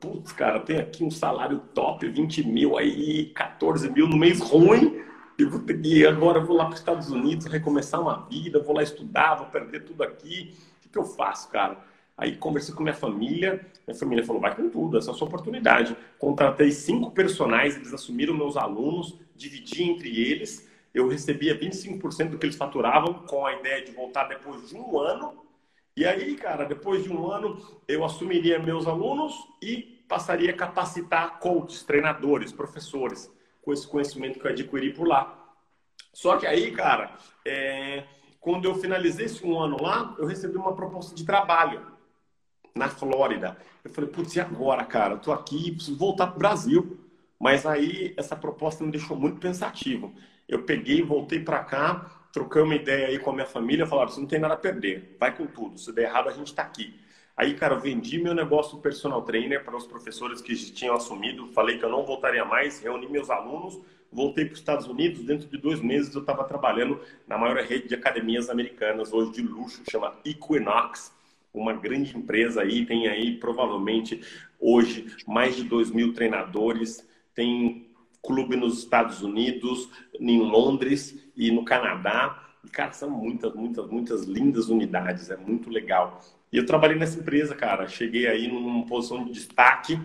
[0.00, 5.02] Putz, cara, tem aqui um salário top, 20 mil aí, 14 mil no mês ruim.
[5.38, 9.48] E agora vou lá para os Estados Unidos recomeçar uma vida, vou lá estudar, vou
[9.48, 10.54] perder tudo aqui.
[10.78, 11.76] O que, que eu faço, cara?
[12.16, 15.26] Aí conversei com minha família, minha família falou, vai com tudo, essa é a sua
[15.26, 15.94] oportunidade.
[16.18, 22.46] Contratei cinco personagens, eles assumiram meus alunos, dividi entre eles, eu recebia 25% do que
[22.46, 25.45] eles faturavam, com a ideia de voltar depois de um ano
[25.96, 31.38] e aí, cara, depois de um ano, eu assumiria meus alunos e passaria a capacitar
[31.38, 33.32] coaches, treinadores, professores,
[33.62, 35.36] com esse conhecimento que eu adquiri por lá.
[36.12, 38.04] Só que aí, cara, é...
[38.38, 41.96] quando eu finalizei esse um ano lá, eu recebi uma proposta de trabalho
[42.74, 43.56] na Flórida.
[43.82, 45.14] Eu falei, putz, e agora, cara?
[45.14, 47.00] Eu tô aqui, preciso voltar para o Brasil.
[47.38, 50.14] Mas aí essa proposta me deixou muito pensativo.
[50.48, 54.26] Eu peguei, voltei para cá, uma ideia aí com a minha família, falaram, você não
[54.26, 56.94] tem nada a perder, vai com tudo, se der errado a gente está aqui.
[57.36, 61.78] Aí, cara, eu vendi meu negócio personal trainer para os professores que tinham assumido, falei
[61.78, 63.78] que eu não voltaria mais, reuni meus alunos,
[64.10, 67.88] voltei para os Estados Unidos, dentro de dois meses eu estava trabalhando na maior rede
[67.88, 71.12] de academias americanas, hoje de luxo, chama Equinox,
[71.52, 74.22] uma grande empresa aí, tem aí provavelmente
[74.60, 77.90] hoje mais de 2 mil treinadores, tem
[78.22, 82.42] clube nos Estados Unidos, em Londres e no Canadá.
[82.64, 86.20] E, cara, são muitas, muitas, muitas lindas unidades, é muito legal.
[86.52, 87.86] E eu trabalhei nessa empresa, cara.
[87.88, 90.00] Cheguei aí numa posição de destaque,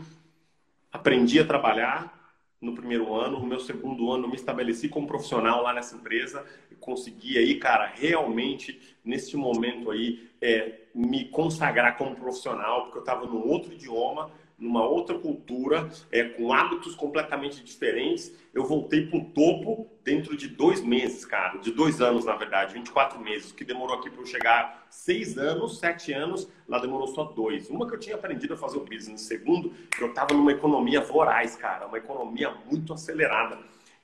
[0.92, 2.20] aprendi a trabalhar
[2.60, 3.40] no primeiro ano.
[3.40, 7.88] No meu segundo ano, me estabeleci como profissional lá nessa empresa e consegui aí, cara,
[7.88, 14.32] realmente, neste momento aí, é, me consagrar como profissional, porque eu estava num outro idioma
[14.62, 18.32] numa outra cultura, é, com hábitos completamente diferentes.
[18.54, 22.76] Eu voltei para o topo dentro de dois meses, cara, de dois anos, na verdade,
[22.76, 27.24] 24 meses, que demorou aqui para eu chegar seis anos, sete anos, lá demorou só
[27.24, 27.72] dois.
[27.72, 31.56] Uma que eu tinha aprendido a fazer o business, segundo, eu estava numa economia voraz,
[31.56, 33.58] cara, uma economia muito acelerada.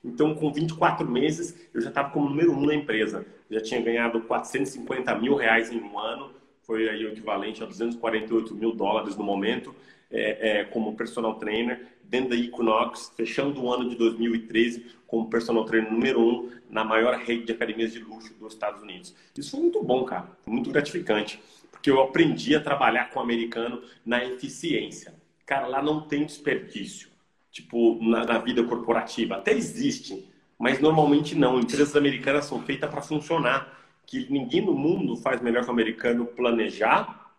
[0.04, 3.24] Então, com 24 meses, eu já estava como número um na empresa.
[3.48, 8.54] Já tinha ganhado 450 mil reais em um ano, foi aí o equivalente a 248
[8.54, 9.74] mil dólares no momento
[10.10, 15.64] é, é, como personal trainer dentro da Equinox, fechando o ano de 2013 como personal
[15.64, 19.14] trainer número um na maior rede de academias de luxo dos Estados Unidos.
[19.36, 21.40] Isso foi muito bom, cara, foi muito gratificante,
[21.70, 25.14] porque eu aprendi a trabalhar com o americano na eficiência.
[25.46, 27.08] Cara, lá não tem desperdício,
[27.50, 29.36] tipo, na, na vida corporativa.
[29.36, 31.58] Até existe, mas normalmente não.
[31.58, 33.76] Empresas americanas são feitas para funcionar.
[34.04, 37.30] Que ninguém no mundo faz melhor que o americano planejar,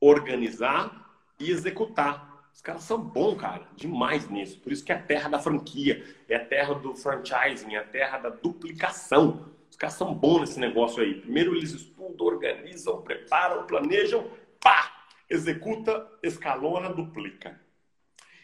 [0.00, 1.03] organizar
[1.38, 2.34] e executar.
[2.52, 4.60] Os caras são bons, cara, demais nisso.
[4.60, 7.84] Por isso que é a terra da franquia, é a terra do franchising, é a
[7.84, 9.52] terra da duplicação.
[9.68, 11.14] Os caras são bons nesse negócio aí.
[11.14, 14.92] Primeiro eles estudam, organizam, preparam, planejam, pá!
[15.28, 17.60] Executa, escalona, duplica.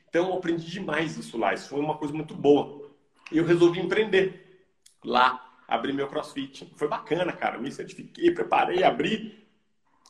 [0.09, 1.55] Então eu aprendi demais isso lá.
[1.55, 2.91] Isso foi uma coisa muito boa.
[3.31, 4.67] E eu resolvi empreender
[5.05, 6.69] lá, abrir meu crossfit.
[6.77, 7.59] Foi bacana, cara.
[7.59, 9.47] Me certifiquei, preparei, abri.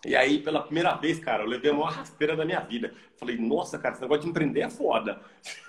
[0.05, 2.95] E aí, pela primeira vez, cara, eu levei a maior rasteira da minha vida.
[3.17, 5.21] Falei, nossa, cara, esse negócio de empreender é foda.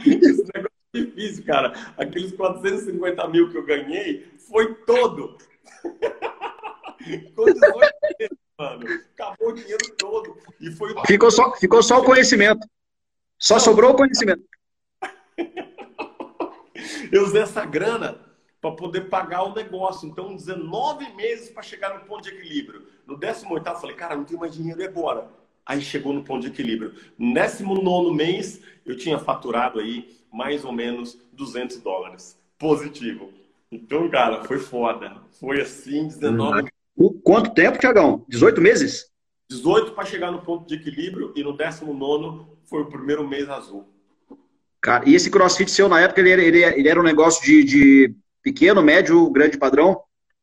[0.00, 1.72] esse negócio é difícil, cara.
[1.96, 5.36] Aqueles 450 mil que eu ganhei foi todo.
[7.34, 8.86] Com 18 meses, mano.
[9.14, 10.36] Acabou o dinheiro todo.
[10.60, 12.64] E foi ficou, só, ficou só o conhecimento.
[13.36, 14.44] Só Não, sobrou o conhecimento.
[17.10, 18.20] eu usei essa grana
[18.62, 20.08] para poder pagar o negócio.
[20.08, 22.86] Então, 19 meses para chegar no ponto de equilíbrio.
[23.04, 25.28] No 18 eu falei, cara, não tenho mais dinheiro e agora?
[25.66, 26.94] Aí chegou no ponto de equilíbrio.
[27.18, 32.38] No 19 mês, eu tinha faturado aí mais ou menos 200 dólares.
[32.56, 33.32] Positivo.
[33.70, 35.16] Então, cara, foi foda.
[35.40, 36.70] Foi assim, 19
[37.24, 38.24] Quanto tempo, Tiagão?
[38.28, 39.10] 18 meses?
[39.50, 43.88] 18 para chegar no ponto de equilíbrio e no 19 foi o primeiro mês azul.
[44.80, 48.14] Cara, e esse crossfit seu, na época, ele era, ele era um negócio de, de
[48.42, 50.02] pequeno, médio, grande padrão?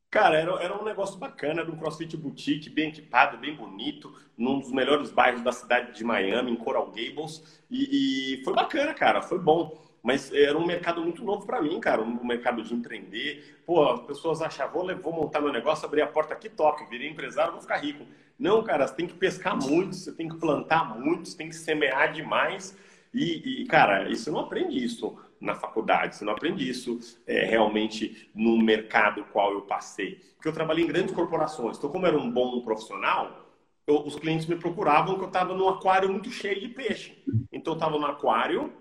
[0.09, 4.59] Cara, era, era um negócio bacana, era um CrossFit boutique, bem equipado, bem bonito, num
[4.59, 7.61] dos melhores bairros da cidade de Miami, em Coral Gables.
[7.69, 9.77] E, e foi bacana, cara, foi bom.
[10.01, 13.61] Mas era um mercado muito novo para mim, cara, um mercado de empreender.
[13.67, 17.09] Pô, as pessoas achavam, vou, vou montar meu negócio, abrir a porta aqui, toque, virei
[17.09, 18.05] empresário, vou ficar rico.
[18.39, 21.55] Não, cara, você tem que pescar muito, você tem que plantar muito, você tem que
[21.55, 22.75] semear demais.
[23.13, 28.29] E, e cara, isso não aprende isso na faculdade, você não aprende isso é, realmente
[28.35, 30.15] no mercado qual eu passei.
[30.35, 33.47] Porque eu trabalhei em grandes corporações, então como era um bom profissional,
[33.87, 37.23] eu, os clientes me procuravam que eu estava num aquário muito cheio de peixe.
[37.51, 38.73] Então eu estava no aquário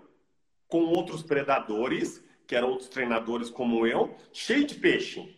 [0.67, 5.35] com outros predadores, que eram outros treinadores como eu, cheio de peixe.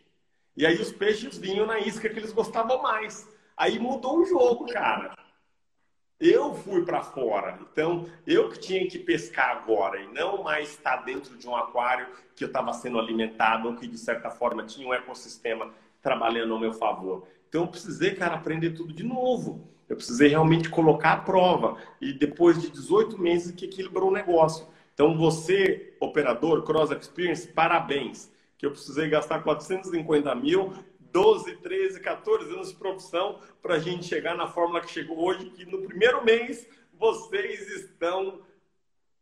[0.55, 3.27] E aí os peixes vinham na isca que eles gostavam mais.
[3.55, 5.15] Aí mudou o jogo, cara.
[6.21, 10.97] Eu fui para fora, então eu que tinha que pescar agora e não mais estar
[10.97, 12.05] dentro de um aquário
[12.35, 16.59] que eu estava sendo alimentado ou que de certa forma tinha um ecossistema trabalhando ao
[16.59, 17.27] meu favor.
[17.49, 19.67] Então eu precisei, cara, aprender tudo de novo.
[19.89, 24.67] Eu precisei realmente colocar a prova e depois de 18 meses que equilibrou o negócio.
[24.93, 28.31] Então você, operador Cross Experience, parabéns.
[28.59, 30.71] Que eu precisei gastar 450 mil
[31.11, 35.49] 12, 13, 14 anos de profissão para a gente chegar na fórmula que chegou hoje,
[35.49, 38.41] que no primeiro mês vocês estão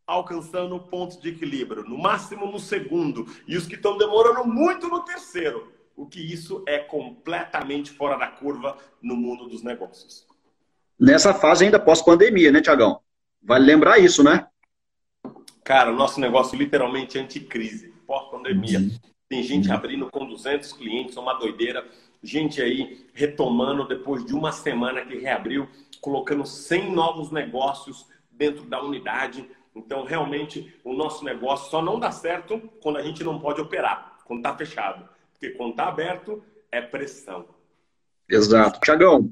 [0.06, 4.88] alcançando o ponto de equilíbrio, no máximo no segundo, e os que estão demorando muito
[4.88, 5.72] no terceiro.
[5.96, 10.26] O que isso é completamente fora da curva no mundo dos negócios.
[11.00, 13.02] Nessa fase ainda pós-pandemia, né, Tiagão?
[13.42, 14.48] Vale lembrar isso, né?
[15.64, 18.80] Cara, o nosso negócio literalmente é anticrise, pós-pandemia.
[19.30, 19.38] Uhum.
[19.38, 21.86] Tem gente abrindo com 200 clientes, uma doideira.
[22.22, 25.70] Gente aí retomando depois de uma semana que reabriu,
[26.02, 29.48] colocando 100 novos negócios dentro da unidade.
[29.76, 34.18] Então, realmente, o nosso negócio só não dá certo quando a gente não pode operar,
[34.26, 35.08] quando está fechado.
[35.32, 37.46] Porque quando está aberto, é pressão.
[38.28, 38.80] Exato.
[38.82, 39.32] Tiagão,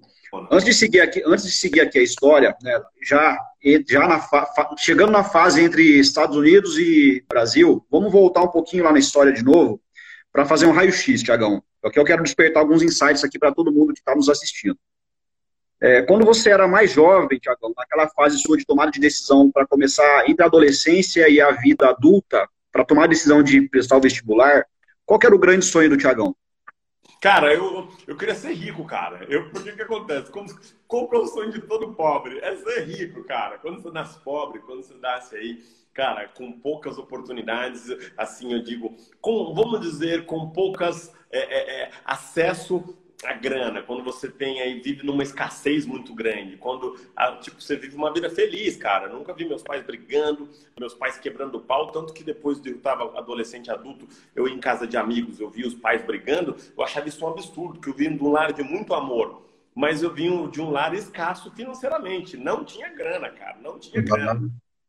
[0.49, 3.37] antes de seguir aqui, antes de seguir aqui a história, né, já,
[3.87, 8.91] já na chegando na fase entre Estados Unidos e Brasil, vamos voltar um pouquinho lá
[8.91, 9.81] na história de novo
[10.31, 11.63] para fazer um raio-x, Tiagão.
[11.81, 14.77] Porque eu quero despertar alguns insights aqui para todo mundo que está nos assistindo.
[15.79, 19.67] É, quando você era mais jovem, Tiagão, naquela fase sua de tomada de decisão para
[19.67, 24.01] começar entre a adolescência e a vida adulta, para tomar a decisão de prestar o
[24.01, 24.65] vestibular,
[25.05, 26.35] qual era o grande sonho do Tiagão?
[27.21, 29.25] Cara, eu, eu queria ser rico, cara.
[29.27, 30.31] Eu, por que acontece?
[30.31, 32.39] Como, que é o sonho de todo pobre?
[32.39, 33.57] É ser rico, cara.
[33.57, 35.63] Quando você nasce pobre, quando você nasce aí,
[35.97, 41.91] cara, com poucas oportunidades, assim eu digo, com, vamos dizer, com poucas é, é, é,
[42.05, 46.95] acesso a grana, quando você tem aí, vive numa escassez muito grande, quando,
[47.41, 49.07] tipo, você vive uma vida feliz, cara.
[49.07, 50.47] Eu nunca vi meus pais brigando,
[50.79, 54.53] meus pais quebrando o pau, tanto que depois de eu estava adolescente, adulto, eu ia
[54.53, 57.89] em casa de amigos, eu via os pais brigando, eu achava isso um absurdo, que
[57.89, 59.41] eu vim de um lar de muito amor,
[59.73, 64.47] mas eu vim de um lar escasso financeiramente, não tinha grana, cara, não tinha grana.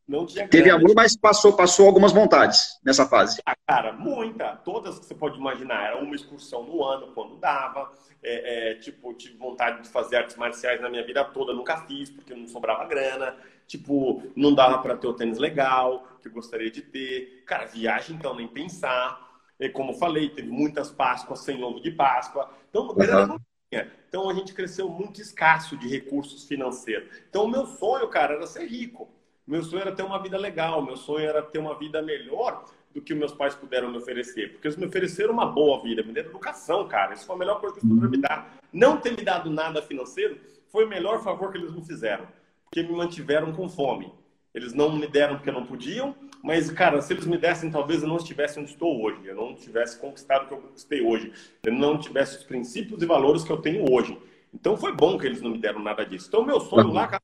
[0.08, 3.42] Não tinha Teve amor, mas passou, passou algumas vontades nessa fase.
[3.44, 4.56] Ah, cara, muita.
[4.56, 5.84] Todas que você pode imaginar.
[5.84, 7.92] Era uma excursão no ano, quando dava.
[8.22, 11.52] É, é, tipo, tive vontade de fazer artes marciais na minha vida toda.
[11.52, 13.36] Nunca fiz, porque não sobrava grana.
[13.66, 17.42] Tipo, não dava para ter o tênis legal, que eu gostaria de ter.
[17.44, 19.28] Cara, viagem, então, nem pensar.
[19.60, 22.48] E como falei, teve muitas Páscoas sem ovo de Páscoa.
[22.70, 23.40] Então, grana não
[23.70, 23.92] tinha.
[24.08, 27.14] Então, a gente cresceu muito escasso de recursos financeiros.
[27.28, 29.17] Então, o meu sonho, cara, era ser rico.
[29.48, 33.00] Meu sonho era ter uma vida legal, meu sonho era ter uma vida melhor do
[33.00, 34.52] que meus pais puderam me oferecer.
[34.52, 37.14] Porque eles me ofereceram uma boa vida, me deram educação, cara.
[37.14, 38.58] Isso foi a melhor coisa que eles puderam me dar.
[38.70, 40.38] Não ter me dado nada financeiro
[40.70, 42.28] foi o melhor favor que eles me fizeram.
[42.64, 44.12] Porque me mantiveram com fome.
[44.52, 48.08] Eles não me deram porque não podiam, mas, cara, se eles me dessem, talvez eu
[48.08, 49.20] não estivesse onde estou hoje.
[49.24, 51.32] Eu não tivesse conquistado o que eu conquistei hoje.
[51.64, 54.18] Eu não tivesse os princípios e valores que eu tenho hoje.
[54.52, 56.26] Então foi bom que eles não me deram nada disso.
[56.28, 57.22] Então, meu sonho lá, cara,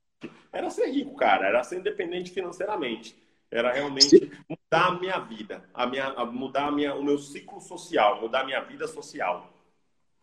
[0.55, 3.17] era ser rico, cara, era ser independente financeiramente.
[3.51, 7.61] Era realmente mudar a minha vida, a minha, a mudar a minha, o meu ciclo
[7.61, 9.53] social, mudar a minha vida social.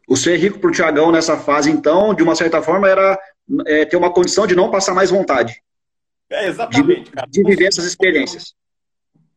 [0.08, 3.18] O ser rico para o Tiagão nessa fase, então, de uma certa forma, era
[3.66, 5.62] é, ter uma condição de não passar mais vontade.
[6.30, 7.28] É, exatamente, de, cara.
[7.30, 8.54] De viver essas experiências.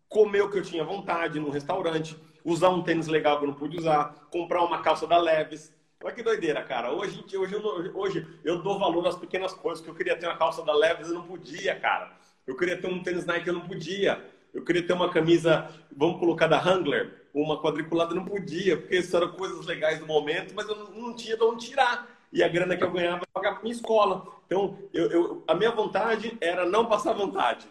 [0.08, 3.54] Comer o que eu tinha vontade no restaurante, usar um tênis legal que eu não
[3.54, 5.72] pude usar, comprar uma calça da Leves,
[6.04, 6.92] Olha que doideira, cara.
[6.92, 10.36] Hoje, hoje, eu, hoje eu dou valor às pequenas coisas, que eu queria ter uma
[10.36, 12.12] calça da Leves e não podia, cara.
[12.46, 14.22] Eu queria ter um tênis Nike, eu não podia.
[14.52, 19.16] Eu queria ter uma camisa, vamos colocar da Wrangler, uma quadriculada, não podia, porque isso
[19.16, 22.06] eram coisas legais do momento, mas eu não, não tinha de onde tirar.
[22.30, 24.26] E a grana que eu ganhava eu pagava minha escola.
[24.44, 27.66] Então, eu, eu, a minha vontade era não passar vontade.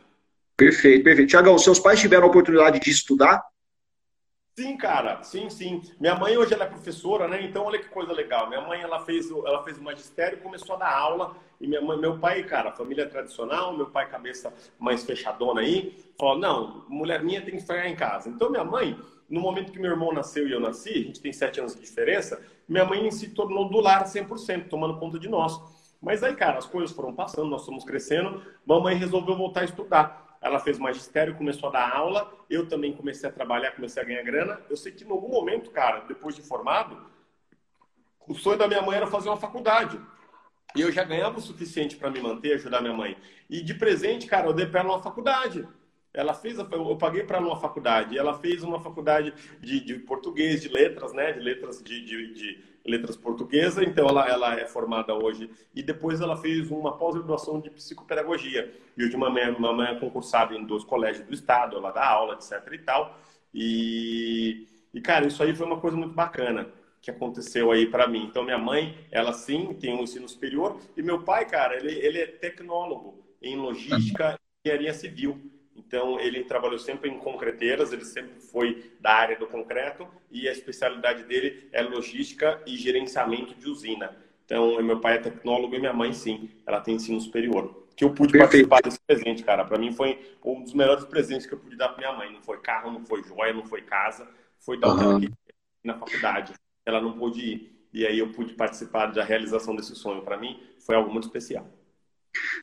[0.57, 1.29] Perfeito, perfeito.
[1.29, 3.43] Tiagão, seus pais tiveram a oportunidade de estudar?
[4.55, 5.81] Sim, cara, sim, sim.
[5.99, 7.43] Minha mãe hoje ela é professora, né?
[7.43, 8.47] Então olha que coisa legal.
[8.47, 11.97] Minha mãe ela fez, ela fez o magistério, começou a dar aula e minha mãe,
[11.97, 17.41] meu pai, cara, família tradicional, meu pai cabeça mais fechadona aí, falou: "Não, mulher minha
[17.41, 18.29] tem que ficar em casa".
[18.29, 18.95] Então minha mãe,
[19.27, 21.81] no momento que meu irmão nasceu e eu nasci, a gente tem sete anos de
[21.81, 22.39] diferença,
[22.69, 25.59] minha mãe se tornou do lar 100%, tomando conta de nós.
[25.99, 30.22] Mas aí, cara, as coisas foram passando, nós fomos crescendo, mamãe resolveu voltar a estudar
[30.43, 34.21] ela fez magistério, começou a dar aula, eu também comecei a trabalhar, comecei a ganhar
[34.23, 34.59] grana.
[34.69, 37.01] Eu sei que em algum momento, cara, depois de formado,
[38.27, 39.97] o sonho da minha mãe era fazer uma faculdade.
[40.75, 43.15] E eu já ganhava o suficiente para me manter, ajudar minha mãe.
[43.49, 45.65] E de presente, cara, eu dei para ela uma faculdade.
[46.13, 48.17] Ela fez, eu paguei para ela uma faculdade.
[48.17, 51.31] Ela fez uma faculdade de, de português, de letras, né?
[51.31, 55.49] De letras de, de, de letras portuguesa, então ela, ela é formada hoje.
[55.73, 58.73] E depois ela fez uma pós-graduação de psicopedagogia.
[58.97, 62.73] E hoje uma mãe é concursada em dois colégios do estado, ela dá aula, etc
[62.73, 63.17] e tal.
[63.53, 66.67] E, e cara, isso aí foi uma coisa muito bacana
[67.01, 68.23] que aconteceu aí para mim.
[68.23, 70.79] Então, minha mãe, ela sim tem um ensino superior.
[70.95, 75.52] E meu pai, cara, ele, ele é tecnólogo em logística e engenharia civil.
[75.75, 80.51] Então, ele trabalhou sempre em concreteiras, ele sempre foi da área do concreto e a
[80.51, 84.15] especialidade dele é logística e gerenciamento de usina.
[84.45, 87.83] Então, meu pai é tecnólogo e minha mãe, sim, ela tem ensino superior.
[87.95, 88.67] Que eu pude Perfeito.
[88.67, 89.63] participar desse presente, cara.
[89.65, 92.33] Para mim foi um dos melhores presentes que eu pude dar para minha mãe.
[92.33, 94.27] Não foi carro, não foi joia, não foi casa,
[94.59, 95.21] foi dar uhum.
[95.83, 96.53] na faculdade.
[96.85, 97.87] Ela não pôde ir.
[97.93, 100.23] E aí eu pude participar da realização desse sonho.
[100.23, 101.67] Para mim, foi algo muito especial.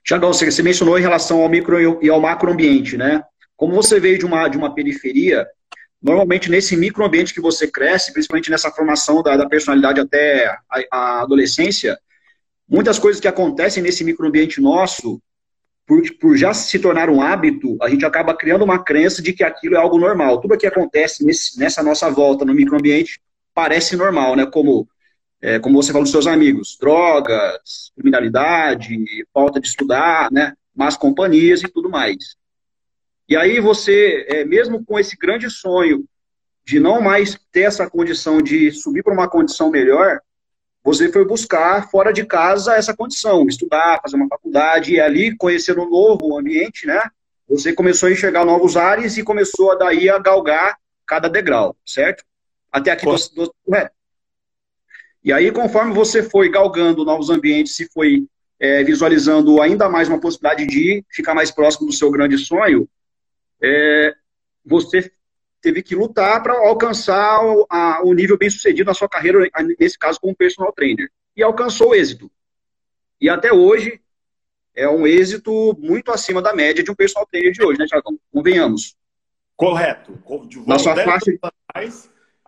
[0.05, 3.23] Tiagão, você mencionou em relação ao micro e ao macroambiente, né?
[3.57, 5.47] Como você veio de uma, de uma periferia,
[6.03, 11.23] normalmente nesse microambiente que você cresce, principalmente nessa formação da, da personalidade até a, a,
[11.23, 11.99] adolescência,
[12.69, 15.21] muitas coisas que acontecem nesse microambiente nosso,
[15.87, 19.45] por, por já se tornar um hábito, a gente acaba criando uma crença de que
[19.45, 20.41] aquilo é algo normal.
[20.41, 23.21] Tudo que acontece nesse, nessa nossa volta no microambiente
[23.53, 24.47] parece normal, né?
[24.47, 24.89] Como
[25.43, 28.97] é, como você falou dos seus amigos, drogas, criminalidade,
[29.33, 32.37] falta de estudar, né, más companhias e tudo mais.
[33.29, 36.05] E aí você, é, mesmo com esse grande sonho
[36.65, 40.21] de não mais ter essa condição de subir para uma condição melhor,
[40.83, 45.79] você foi buscar fora de casa essa condição, estudar, fazer uma faculdade, e ali conhecer
[45.79, 47.03] um novo ambiente, né?
[47.49, 52.25] Você começou a enxergar novos ares e começou a daí a galgar cada degrau, certo?
[52.73, 53.31] Até aqui você,
[53.75, 53.91] é.
[55.23, 58.27] E aí, conforme você foi galgando novos ambientes, se foi
[58.59, 62.89] é, visualizando ainda mais uma possibilidade de ficar mais próximo do seu grande sonho,
[63.63, 64.15] é,
[64.65, 65.11] você
[65.61, 69.47] teve que lutar para alcançar o, a, o, nível bem sucedido na sua carreira,
[69.79, 71.11] nesse caso como personal trainer.
[71.37, 72.31] E alcançou o êxito.
[73.21, 74.01] E até hoje
[74.75, 78.19] é um êxito muito acima da média de um personal trainer de hoje, né, Tiagão?
[78.33, 78.97] Convenhamos.
[79.57, 80.19] Correto.
[80.67, 81.39] Na sua faixa...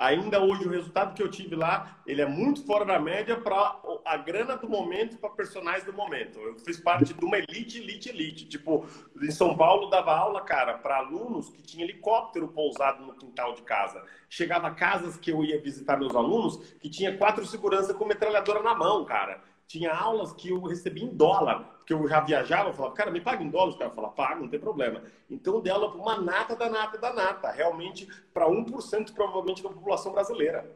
[0.02, 3.78] Ainda hoje o resultado que eu tive lá, ele é muito fora da média para
[4.04, 6.40] a grana do momento para personagens do momento.
[6.40, 8.44] Eu fiz parte de uma elite, elite, elite.
[8.46, 8.84] Tipo,
[9.22, 13.62] em São Paulo dava aula, cara, para alunos que tinha helicóptero pousado no quintal de
[13.62, 14.04] casa.
[14.28, 18.60] Chegava a casas que eu ia visitar meus alunos que tinha quatro seguranças com metralhadora
[18.60, 19.40] na mão, cara.
[19.72, 23.22] Tinha aulas que eu recebia em dólar, porque eu já viajava, eu falava, cara, me
[23.22, 23.70] paga em dólar.
[23.70, 25.02] Os caras falavam, paga, não tem problema.
[25.30, 29.70] Então, dei aula para uma nata da nata da nata, realmente para 1% provavelmente da
[29.70, 30.70] população brasileira.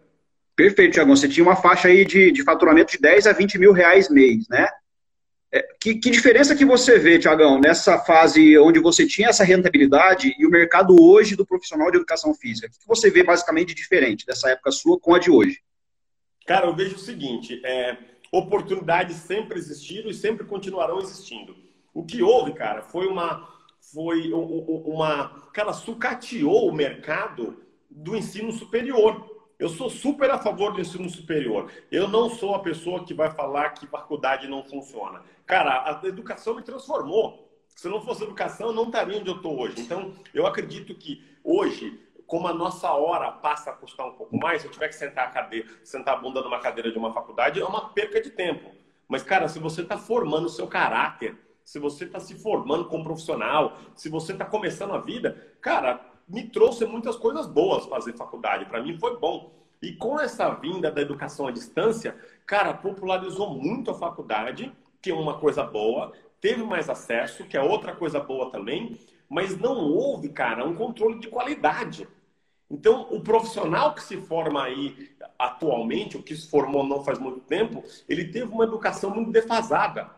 [0.56, 1.14] Perfeito, Tiago.
[1.14, 4.48] Você tinha uma faixa aí de, de faturamento de 10 a 20 mil reais mês,
[4.48, 4.66] né?
[5.52, 10.34] É, que, que, diferença que você vê, Tiagão, nessa fase onde você tinha essa rentabilidade
[10.38, 12.66] e o mercado hoje do profissional de educação física?
[12.66, 15.60] O que você vê basicamente de diferente dessa época sua com a de hoje?
[16.46, 17.98] Cara, eu vejo o seguinte, é,
[18.38, 21.56] oportunidades sempre existiram e sempre continuarão existindo.
[21.92, 23.48] O que houve, cara, foi uma.
[23.92, 25.28] Foi uma.
[25.52, 29.34] Cara, sucateou o mercado do ensino superior.
[29.58, 31.70] Eu sou super a favor do ensino superior.
[31.90, 35.22] Eu não sou a pessoa que vai falar que faculdade não funciona.
[35.46, 37.46] Cara, a educação me transformou.
[37.74, 39.80] Se não fosse educação, eu não estaria onde eu estou hoje.
[39.80, 44.62] Então, eu acredito que hoje como a nossa hora passa a custar um pouco mais,
[44.62, 47.60] se eu tiver que sentar a, cadeira, sentar a bunda numa cadeira de uma faculdade,
[47.60, 48.70] é uma perca de tempo.
[49.08, 53.04] Mas, cara, se você está formando o seu caráter, se você está se formando como
[53.04, 58.66] profissional, se você está começando a vida, cara, me trouxe muitas coisas boas fazer faculdade.
[58.66, 59.52] Para mim foi bom.
[59.80, 65.14] E com essa vinda da educação à distância, cara, popularizou muito a faculdade, que é
[65.14, 70.28] uma coisa boa, teve mais acesso, que é outra coisa boa também, mas não houve,
[70.30, 72.08] cara, um controle de qualidade.
[72.70, 77.40] Então, o profissional que se forma aí atualmente, o que se formou não faz muito
[77.40, 80.10] tempo, ele teve uma educação muito defasada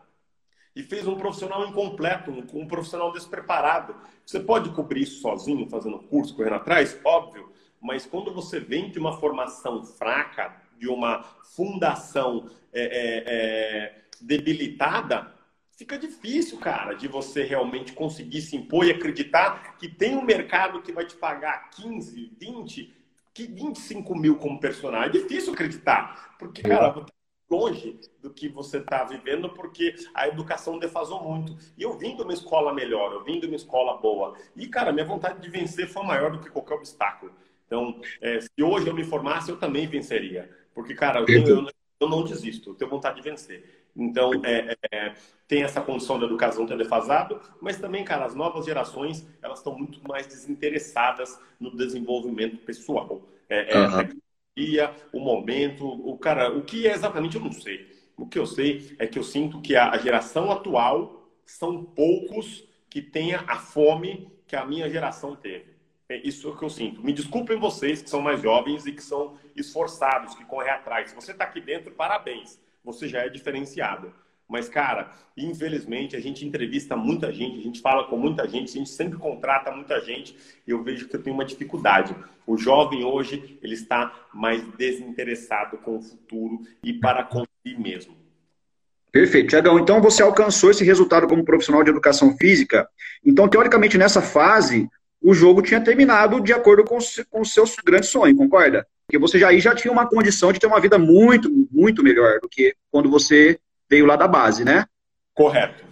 [0.74, 3.94] e fez um profissional incompleto, um profissional despreparado.
[4.24, 6.98] Você pode cobrir isso sozinho, fazendo curso, correndo atrás?
[7.04, 7.52] Óbvio.
[7.80, 11.22] Mas quando você vem de uma formação fraca, de uma
[11.54, 15.34] fundação é, é, é, debilitada,
[15.78, 20.82] fica difícil, cara, de você realmente conseguir se impor e acreditar que tem um mercado
[20.82, 22.94] que vai te pagar 15, 20,
[23.32, 25.08] 25 mil como personagem.
[25.08, 27.12] É difícil acreditar, porque, cara, você tá
[27.48, 31.56] longe do que você está vivendo, porque a educação defasou muito.
[31.78, 34.34] E eu vim de uma escola melhor, eu vim de uma escola boa.
[34.56, 37.32] E, cara, minha vontade de vencer foi maior do que qualquer obstáculo.
[37.66, 40.50] Então, é, se hoje eu me formasse, eu também venceria.
[40.74, 41.66] Porque, cara, eu, eu,
[42.00, 43.87] eu não desisto, eu tenho vontade de vencer.
[43.98, 45.14] Então, é, é,
[45.48, 49.76] tem essa condição da educação ter defasado, mas também, cara, as novas gerações, elas estão
[49.76, 53.28] muito mais desinteressadas no desenvolvimento pessoal.
[53.48, 54.20] É, uhum.
[55.12, 57.88] o momento, o cara, o que é exatamente eu não sei.
[58.16, 62.64] O que eu sei é que eu sinto que a, a geração atual são poucos
[62.88, 65.76] que tenha a fome que a minha geração teve.
[66.08, 67.02] É isso que eu sinto.
[67.02, 71.10] Me desculpem vocês que são mais jovens e que são esforçados, que correm atrás.
[71.10, 74.12] Se você está aqui dentro, parabéns você já é diferenciado.
[74.48, 78.78] Mas, cara, infelizmente a gente entrevista muita gente, a gente fala com muita gente, a
[78.78, 80.34] gente sempre contrata muita gente
[80.66, 82.16] e eu vejo que eu tenho uma dificuldade.
[82.46, 88.16] O jovem hoje, ele está mais desinteressado com o futuro e para com si mesmo.
[89.12, 89.50] Perfeito.
[89.50, 92.88] Tiagão, então você alcançou esse resultado como profissional de educação física.
[93.24, 94.88] Então, teoricamente, nessa fase,
[95.20, 98.86] o jogo tinha terminado de acordo com, o seu grande sonho, concorda?
[99.08, 102.40] Porque você já aí já tinha uma condição de ter uma vida muito, muito melhor
[102.40, 104.84] do que quando você veio lá da base, né?
[105.32, 105.82] Correto.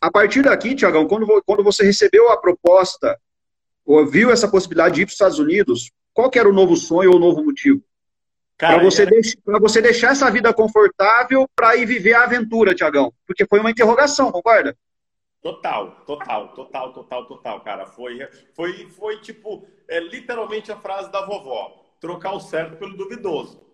[0.00, 3.18] A partir daqui, Tiagão, quando, quando você recebeu a proposta,
[3.84, 6.76] ou viu essa possibilidade de ir para os Estados Unidos, qual que era o novo
[6.76, 7.82] sonho ou o novo motivo?
[8.56, 9.58] Para você, era...
[9.58, 13.12] você deixar essa vida confortável para ir viver a aventura, Tiagão.
[13.26, 14.76] Porque foi uma interrogação, concorda?
[15.42, 17.86] Total, total, total, total, total, cara.
[17.86, 23.64] Foi, foi, foi tipo, é, literalmente a frase da vovó trocar o certo pelo duvidoso.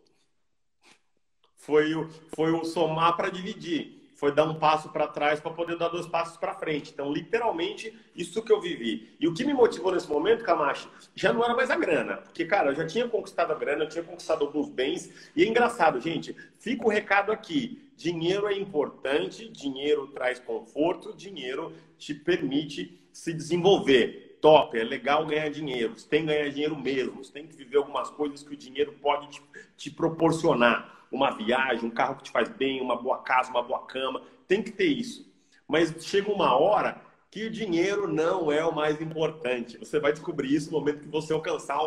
[1.57, 5.79] foi o, foi o somar para dividir foi dar um passo para trás para poder
[5.79, 6.91] dar dois passos para frente.
[6.93, 9.17] Então, literalmente, isso que eu vivi.
[9.21, 12.17] E o que me motivou nesse momento, Camacho, já não era mais a grana.
[12.17, 15.31] Porque, cara, eu já tinha conquistado a grana, eu tinha conquistado alguns bens.
[15.37, 17.89] E é engraçado, gente, fica o recado aqui.
[17.97, 24.28] Dinheiro é importante, dinheiro traz conforto, dinheiro te permite se desenvolver.
[24.41, 25.99] Top, é legal ganhar dinheiro.
[25.99, 27.25] Você tem que ganhar dinheiro mesmo.
[27.25, 29.43] Você tem que viver algumas coisas que o dinheiro pode te,
[29.77, 33.87] te proporcionar uma viagem, um carro que te faz bem, uma boa casa, uma boa
[33.87, 34.23] cama.
[34.47, 35.27] Tem que ter isso.
[35.67, 39.79] Mas chega uma hora que o dinheiro não é o mais importante.
[39.79, 41.79] Você vai descobrir isso no momento que você alcançar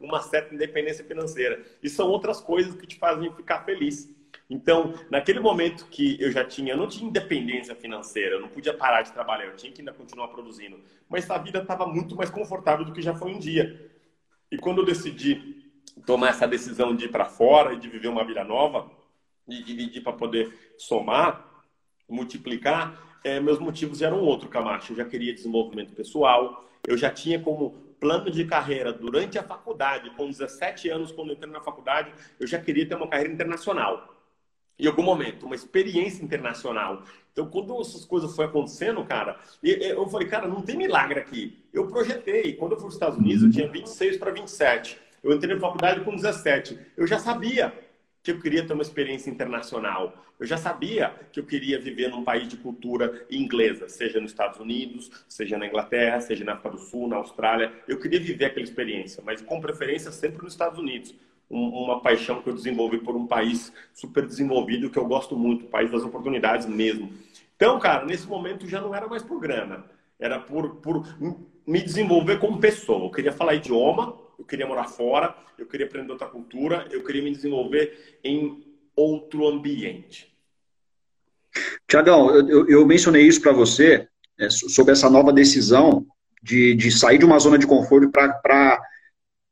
[0.00, 1.64] uma certa independência financeira.
[1.82, 4.08] E são outras coisas que te fazem ficar feliz.
[4.52, 8.74] Então, naquele momento que eu já tinha, eu não tinha independência financeira, eu não podia
[8.74, 10.78] parar de trabalhar, eu tinha que ainda continuar produzindo.
[11.08, 13.90] Mas a vida estava muito mais confortável do que já foi um dia.
[14.50, 15.72] E quando eu decidi
[16.04, 18.90] tomar essa decisão de ir para fora e de viver uma vida nova,
[19.48, 21.48] de dividir para poder somar,
[22.06, 24.92] multiplicar, é, meus motivos eram outro, Camacho.
[24.92, 30.10] Eu já queria desenvolvimento pessoal, eu já tinha como plano de carreira durante a faculdade,
[30.10, 34.11] com 17 anos, quando entrei na faculdade, eu já queria ter uma carreira internacional.
[34.78, 37.04] Em algum momento, uma experiência internacional.
[37.32, 41.58] Então, quando essas coisas foram acontecendo, cara, eu falei, cara, não tem milagre aqui.
[41.72, 42.54] Eu projetei.
[42.54, 44.98] Quando eu fui para os Estados Unidos, eu tinha 26 para 27.
[45.22, 46.78] Eu entrei na faculdade com 17.
[46.96, 47.72] Eu já sabia
[48.22, 50.14] que eu queria ter uma experiência internacional.
[50.38, 54.58] Eu já sabia que eu queria viver num país de cultura inglesa, seja nos Estados
[54.58, 57.72] Unidos, seja na Inglaterra, seja na África do Sul, na Austrália.
[57.86, 61.14] Eu queria viver aquela experiência, mas com preferência sempre nos Estados Unidos.
[61.52, 65.66] Um, uma paixão que eu desenvolvi por um país super desenvolvido que eu gosto muito,
[65.66, 67.12] o país das oportunidades mesmo.
[67.54, 69.84] Então, cara, nesse momento já não era mais por grana,
[70.18, 71.06] era por, por
[71.66, 73.04] me desenvolver como pessoa.
[73.04, 77.22] Eu queria falar idioma, eu queria morar fora, eu queria aprender outra cultura, eu queria
[77.22, 78.64] me desenvolver em
[78.96, 80.32] outro ambiente.
[81.86, 86.06] Tiagão, eu, eu, mencionei isso para você, é, sobre essa nova decisão
[86.42, 88.80] de, de sair de uma zona de conforto para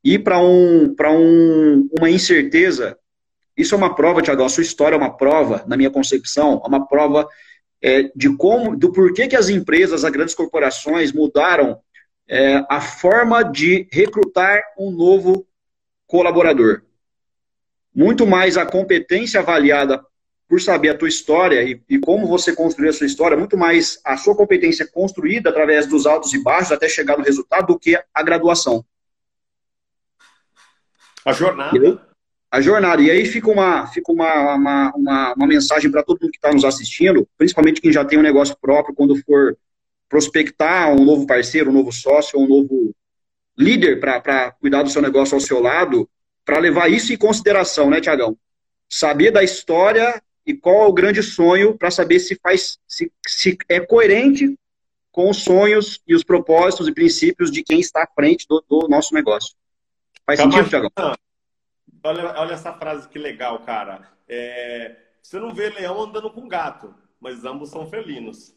[0.03, 2.97] ir para um, um, uma incerteza.
[3.57, 6.69] Isso é uma prova, Tiagão, a sua história é uma prova, na minha concepção, é
[6.69, 7.29] uma prova
[7.83, 11.81] é, de como, do porquê que as empresas, as grandes corporações mudaram
[12.29, 15.47] é, a forma de recrutar um novo
[16.07, 16.83] colaborador.
[17.95, 20.01] Muito mais a competência avaliada
[20.49, 24.01] por saber a tua história e, e, como você construiu a sua história, muito mais
[24.05, 27.97] a sua competência construída através dos altos e baixos até chegar no resultado do que
[28.13, 28.85] a graduação.
[31.25, 32.11] A jornada.
[32.51, 33.01] a jornada.
[33.03, 36.53] E aí fica uma, fica uma, uma, uma, uma mensagem para todo mundo que está
[36.53, 39.57] nos assistindo, principalmente quem já tem um negócio próprio, quando for
[40.09, 42.93] prospectar um novo parceiro, um novo sócio, um novo
[43.57, 46.09] líder para cuidar do seu negócio ao seu lado,
[46.45, 48.37] para levar isso em consideração, né, Tiagão?
[48.89, 53.57] Saber da história e qual é o grande sonho para saber se faz se, se
[53.69, 54.59] é coerente
[55.13, 58.89] com os sonhos e os propósitos e princípios de quem está à frente do, do
[58.89, 59.55] nosso negócio.
[60.31, 61.17] Faz Calma, sentido, Tiagão?
[62.05, 64.09] Olha, olha essa frase que legal, cara.
[64.29, 68.55] É, você não vê leão andando com gato, mas ambos são felinos.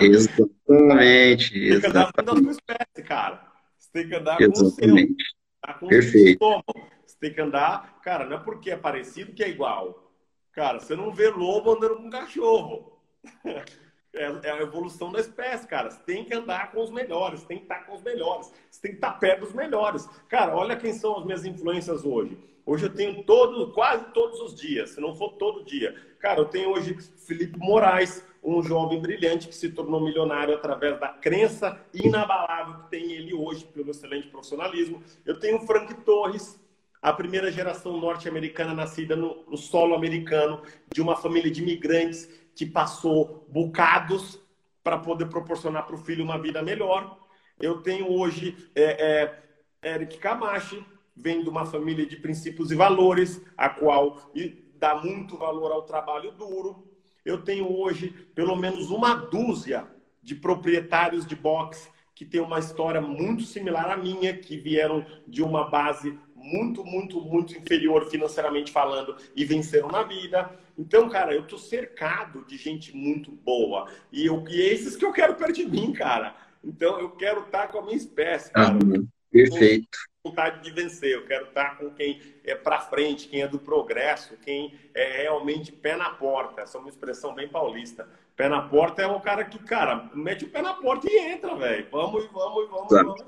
[0.00, 1.52] Exatamente.
[1.54, 3.46] Tem que andar com a sua espécie, cara.
[3.78, 5.14] Você tem que andar exatamente.
[5.60, 5.78] com o seu.
[5.78, 6.44] Com Perfeito.
[6.44, 6.62] O
[7.06, 10.12] você tem que andar, cara, não é porque é parecido que é igual.
[10.50, 13.00] Cara, você não vê lobo andando com cachorro.
[14.14, 15.90] É, é, a evolução da espécie, cara.
[15.90, 18.90] Você tem que andar com os melhores, tem que estar com os melhores, você tem
[18.90, 20.06] que estar perto dos melhores.
[20.28, 22.36] Cara, olha quem são as minhas influências hoje.
[22.64, 25.96] Hoje eu tenho todo, quase todos os dias, se não for todo dia.
[26.20, 26.96] Cara, eu tenho hoje
[27.26, 33.12] Felipe Moraes, um jovem brilhante que se tornou milionário através da crença inabalável que tem
[33.12, 35.02] ele hoje pelo excelente profissionalismo.
[35.24, 36.60] Eu tenho Frank Torres,
[37.00, 42.66] a primeira geração norte-americana nascida no, no, solo americano, de uma família de imigrantes que
[42.66, 44.40] passou bocados
[44.82, 47.18] para poder proporcionar para o filho uma vida melhor.
[47.60, 49.42] Eu tenho hoje é,
[49.82, 50.84] é, Eric Camachi,
[51.14, 54.30] vem de uma família de princípios e valores, a qual
[54.74, 56.88] dá muito valor ao trabalho duro.
[57.24, 59.86] Eu tenho hoje pelo menos uma dúzia
[60.22, 65.42] de proprietários de boxe que tem uma história muito similar à minha, que vieram de
[65.42, 70.50] uma base muito, muito, muito inferior financeiramente falando e venceram na vida.
[70.76, 73.90] Então, cara, eu tô cercado de gente muito boa.
[74.10, 76.34] E, eu, e é esses que eu quero perto de mim, cara.
[76.64, 78.74] Então, eu quero estar com a minha espécie, cara.
[78.74, 79.98] Ah, perfeito.
[80.22, 81.12] Com vontade de vencer.
[81.12, 85.72] Eu quero estar com quem é para frente, quem é do progresso, quem é realmente
[85.72, 86.62] pé na porta.
[86.62, 88.08] Essa é uma expressão bem paulista.
[88.36, 91.54] Pé na porta é o cara que, cara, mete o pé na porta e entra,
[91.54, 91.86] velho.
[91.90, 93.06] Vamos, vamos, vamos, Exato.
[93.06, 93.26] vamos.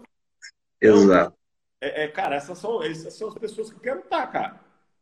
[0.80, 1.43] Exato.
[1.84, 4.58] É, é, cara, essas são, essas são as pessoas que eu quero estar, cara.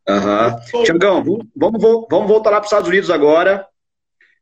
[0.08, 0.82] Uhum.
[0.82, 1.22] Tiagão,
[1.54, 3.68] vamos, vamos voltar lá para os Estados Unidos agora.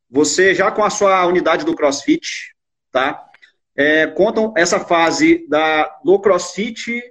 [0.09, 2.55] Você já com a sua unidade do CrossFit,
[2.91, 3.29] tá?
[3.77, 7.03] É, contam essa fase da, do CrossFit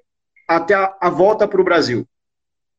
[0.47, 2.07] até a, a volta para o Brasil.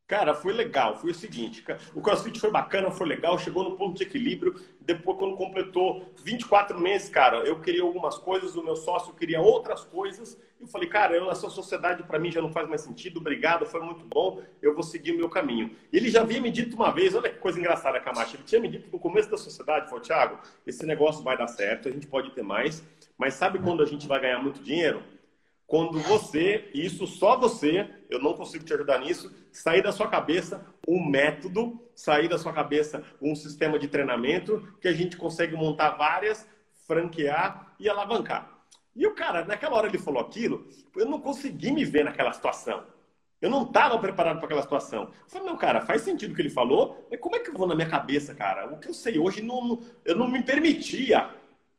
[0.09, 0.98] Cara, foi legal.
[0.98, 4.61] Foi o seguinte: o CrossFit foi bacana, foi legal, chegou no ponto de equilíbrio.
[4.80, 9.84] Depois, quando completou 24 meses, cara, eu queria algumas coisas, o meu sócio queria outras
[9.84, 10.36] coisas.
[10.61, 13.64] E eu falei, cara, eu, essa sociedade para mim já não faz mais sentido, obrigado,
[13.64, 15.74] foi muito bom, eu vou seguir o meu caminho.
[15.92, 18.61] E ele já havia me dito uma vez, olha que coisa engraçada, Camacho, ele tinha
[18.61, 22.06] me dito no começo da sociedade, falou, Thiago, esse negócio vai dar certo, a gente
[22.06, 22.84] pode ter mais,
[23.16, 25.02] mas sabe quando a gente vai ganhar muito dinheiro?
[25.70, 30.66] quando você, isso só você, eu não consigo te ajudar nisso, sair da sua cabeça
[30.86, 35.90] um método, sair da sua cabeça um sistema de treinamento que a gente consegue montar
[35.90, 36.44] várias,
[36.88, 38.59] franquear e alavancar.
[39.01, 42.84] E o cara, naquela hora ele falou aquilo, eu não consegui me ver naquela situação.
[43.40, 45.05] Eu não estava preparado para aquela situação.
[45.05, 47.55] Eu falei, não, cara, faz sentido o que ele falou, mas como é que eu
[47.55, 48.70] vou na minha cabeça, cara?
[48.70, 51.30] O que eu sei hoje, não, eu não me permitia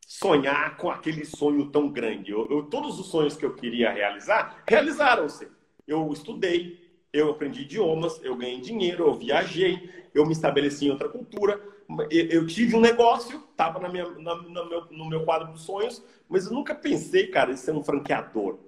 [0.08, 2.32] sonhar com aquele sonho tão grande.
[2.32, 5.48] Eu, eu, todos os sonhos que eu queria realizar, realizaram-se.
[5.88, 6.80] Eu estudei,
[7.14, 11.62] eu aprendi idiomas, eu ganhei dinheiro, eu viajei, eu me estabeleci em outra cultura.
[12.10, 15.64] Eu, eu tive um negócio, estava na minha, na, no, meu, no meu quadro dos
[15.64, 18.60] sonhos, mas eu nunca pensei, cara, em ser um franqueador,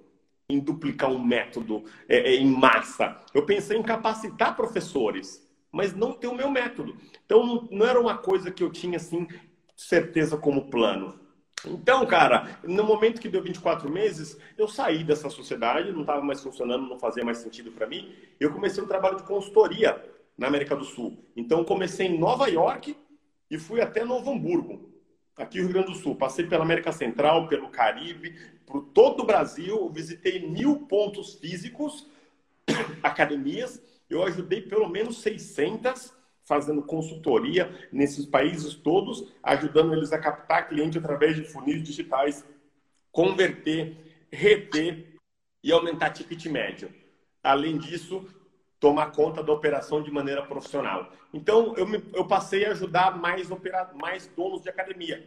[0.48, 3.18] em duplicar um método é, é, em massa.
[3.32, 6.96] Eu pensei em capacitar professores, mas não ter o meu método.
[7.24, 9.26] Então, não, não era uma coisa que eu tinha, assim,
[9.76, 11.18] certeza como plano.
[11.66, 16.42] Então, cara, no momento que deu 24 meses, eu saí dessa sociedade, não estava mais
[16.42, 18.14] funcionando, não fazia mais sentido para mim.
[18.38, 20.02] Eu comecei um trabalho de consultoria
[20.36, 21.16] na América do Sul.
[21.34, 22.94] Então, comecei em Nova York
[23.54, 24.90] e fui até Novo Hamburgo,
[25.36, 26.16] aqui no Rio Grande do Sul.
[26.16, 28.36] Passei pela América Central, pelo Caribe,
[28.66, 29.88] por todo o Brasil.
[29.90, 32.10] Visitei mil pontos físicos,
[33.00, 33.80] academias.
[34.10, 40.98] Eu ajudei pelo menos 600 fazendo consultoria nesses países todos, ajudando eles a captar cliente
[40.98, 42.44] através de funis digitais,
[43.10, 45.14] converter, reter
[45.62, 46.92] e aumentar ticket médio.
[47.42, 48.26] Além disso,
[48.84, 51.10] tomar conta da operação de maneira profissional.
[51.32, 55.26] Então, eu, me, eu passei a ajudar mais, opera, mais donos de academia,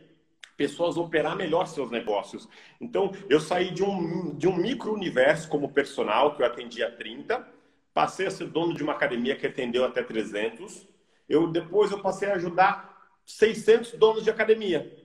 [0.55, 2.47] pessoas a operar melhor seus negócios.
[2.80, 7.47] Então, eu saí de um, de um micro-universo como personal, que eu atendia 30,
[7.95, 10.88] passei a ser dono de uma academia que atendeu até 300,
[11.28, 14.95] eu depois eu passei a ajudar 600 donos de academia.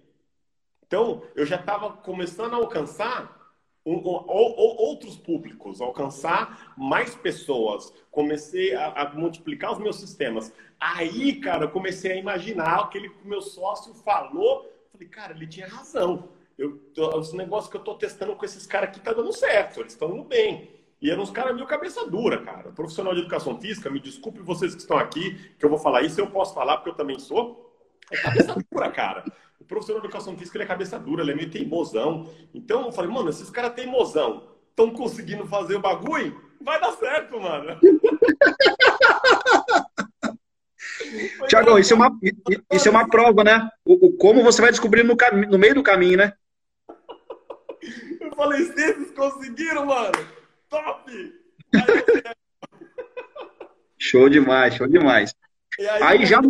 [0.86, 3.41] Então, eu já estava começando a alcançar
[3.84, 7.92] um, um, outros públicos, alcançar mais pessoas.
[8.10, 10.52] Comecei a, a, multiplicar os meus sistemas.
[10.78, 14.70] Aí, cara, eu comecei a imaginar aquele que o meu sócio falou.
[14.92, 16.28] Falei, cara, ele tinha razão.
[16.56, 16.80] Eu,
[17.18, 20.14] os negócios que eu estou testando com esses caras aqui tá dando certo, eles estão
[20.14, 20.70] indo bem.
[21.00, 22.70] E eram uns caras meio cabeça dura, cara.
[22.70, 26.20] Profissional de educação física, me desculpe vocês que estão aqui, que eu vou falar isso,
[26.20, 27.76] eu posso falar porque eu também sou.
[28.10, 29.24] É cabeça dura, cara.
[29.62, 32.28] O profissional de educação física ele é cabeça dura, ele é meio teimosão.
[32.52, 37.40] Então eu falei, mano, esses caras teimosão estão conseguindo fazer o bagulho, vai dar certo,
[37.40, 37.78] mano.
[41.48, 42.10] Tiagão, isso é uma,
[42.72, 43.68] isso é uma prova, né?
[43.84, 45.16] O, o como você vai descobrir no,
[45.48, 46.32] no meio do caminho, né?
[48.20, 50.42] Eu falei, esses conseguiram, mano
[50.72, 51.12] top!
[53.98, 55.34] show demais, show demais.
[55.78, 56.40] aí, aí já.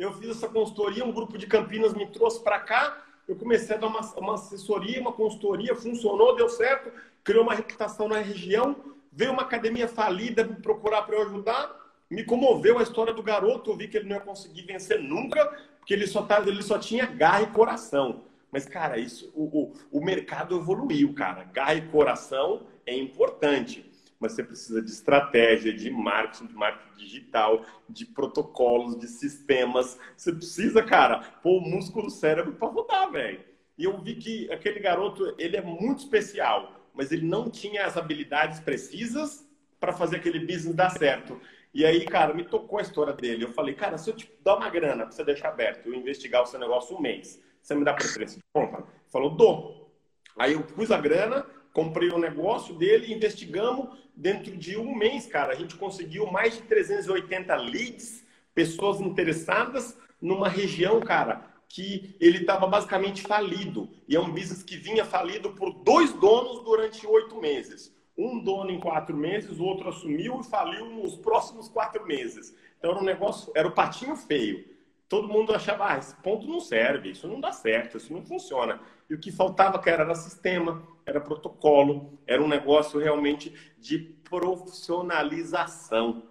[0.00, 3.04] Eu fiz essa consultoria, um grupo de Campinas me trouxe para cá.
[3.28, 6.90] Eu comecei a dar uma, uma assessoria, uma consultoria, funcionou, deu certo,
[7.22, 8.74] criou uma reputação na região.
[9.12, 11.78] Veio uma academia falida me procurar para eu ajudar.
[12.08, 13.70] Me comoveu a história do garoto.
[13.70, 15.44] Eu vi que ele não ia conseguir vencer nunca,
[15.78, 18.22] porque ele só, tá, ele só tinha garra e coração.
[18.50, 21.44] Mas, cara, isso, o, o, o mercado evoluiu, cara.
[21.44, 23.84] Garra e coração é importante,
[24.20, 29.98] mas você precisa de estratégia, de marketing, de marketing digital, de protocolos, de sistemas.
[30.14, 33.40] Você precisa, cara, pôr o músculo cérebro para rodar, velho.
[33.78, 37.96] E eu vi que aquele garoto, ele é muito especial, mas ele não tinha as
[37.96, 39.48] habilidades precisas
[39.80, 41.40] para fazer aquele business dar certo.
[41.72, 43.44] E aí, cara, me tocou a história dele.
[43.44, 46.42] Eu falei, cara, se eu te dar uma grana para você deixar aberto, eu investigar
[46.42, 48.84] o seu negócio um mês, você me dá preferência de compra?
[49.08, 49.90] Falou, dou.
[50.36, 53.98] Aí eu pus a grana, comprei o negócio dele, investigamos.
[54.14, 60.48] Dentro de um mês, cara, a gente conseguiu mais de 380 leads, pessoas interessadas numa
[60.48, 63.88] região, cara, que ele estava basicamente falido.
[64.06, 67.94] E é um business que vinha falido por dois donos durante oito meses.
[68.18, 72.54] Um dono em quatro meses, o outro assumiu e faliu nos próximos quatro meses.
[72.76, 74.64] Então era um negócio, era o patinho feio.
[75.08, 78.80] Todo mundo achava, ah, esse ponto não serve, isso não dá certo, isso não funciona.
[79.10, 86.30] E o que faltava, cara, era sistema, era protocolo, era um negócio realmente de profissionalização.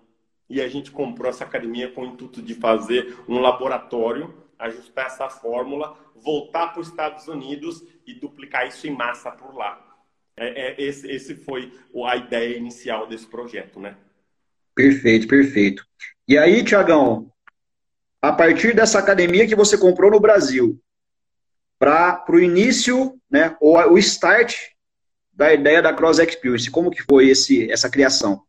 [0.50, 5.30] e a gente comprou essa academia com o intuito de fazer um laboratório, ajustar essa
[5.30, 9.80] fórmula, voltar para os Estados Unidos e duplicar isso em massa por lá.
[10.36, 11.72] É, é, esse, esse foi
[12.08, 13.96] a ideia inicial desse projeto, né?
[14.74, 15.86] Perfeito, perfeito.
[16.28, 17.32] E aí, Tiagão,
[18.22, 20.82] a partir dessa academia que você comprou no Brasil,
[21.80, 24.56] para o início, né, ou o start
[25.32, 28.44] da ideia da Cross Experience, como que foi esse, essa criação?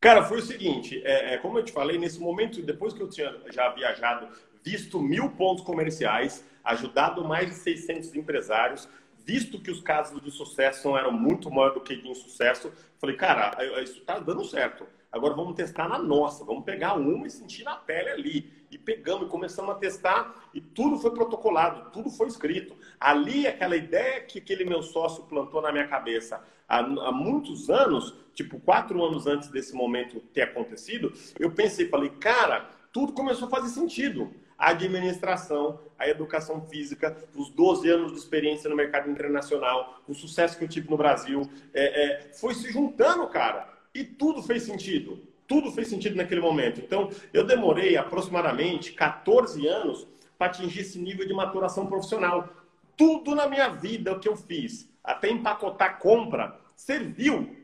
[0.00, 3.08] Cara, foi o seguinte, é, é, como eu te falei, nesse momento, depois que eu
[3.08, 4.28] tinha já viajado,
[4.64, 8.88] visto mil pontos comerciais, ajudado mais de 600 empresários,
[9.24, 13.56] visto que os casos de sucesso eram muito maiores do que de insucesso, falei, cara,
[13.82, 14.86] isso está dando certo.
[15.10, 18.52] Agora vamos testar na nossa, vamos pegar uma e sentir na pele ali.
[18.72, 22.74] E pegamos e começamos a testar e tudo foi protocolado, tudo foi escrito.
[22.98, 28.16] Ali, aquela ideia que aquele meu sócio plantou na minha cabeça há, há muitos anos,
[28.34, 33.50] tipo quatro anos antes desse momento ter acontecido, eu pensei, falei, cara, tudo começou a
[33.50, 40.00] fazer sentido a administração, a educação física, os 12 anos de experiência no mercado internacional,
[40.06, 43.68] o sucesso que eu tive no Brasil, é, é, foi se juntando, cara.
[43.92, 45.20] E tudo fez sentido.
[45.46, 46.80] Tudo fez sentido naquele momento.
[46.80, 50.06] Então, eu demorei aproximadamente 14 anos
[50.38, 52.48] para atingir esse nível de maturação profissional.
[52.96, 57.56] Tudo na minha vida que eu fiz, até empacotar compra, serviu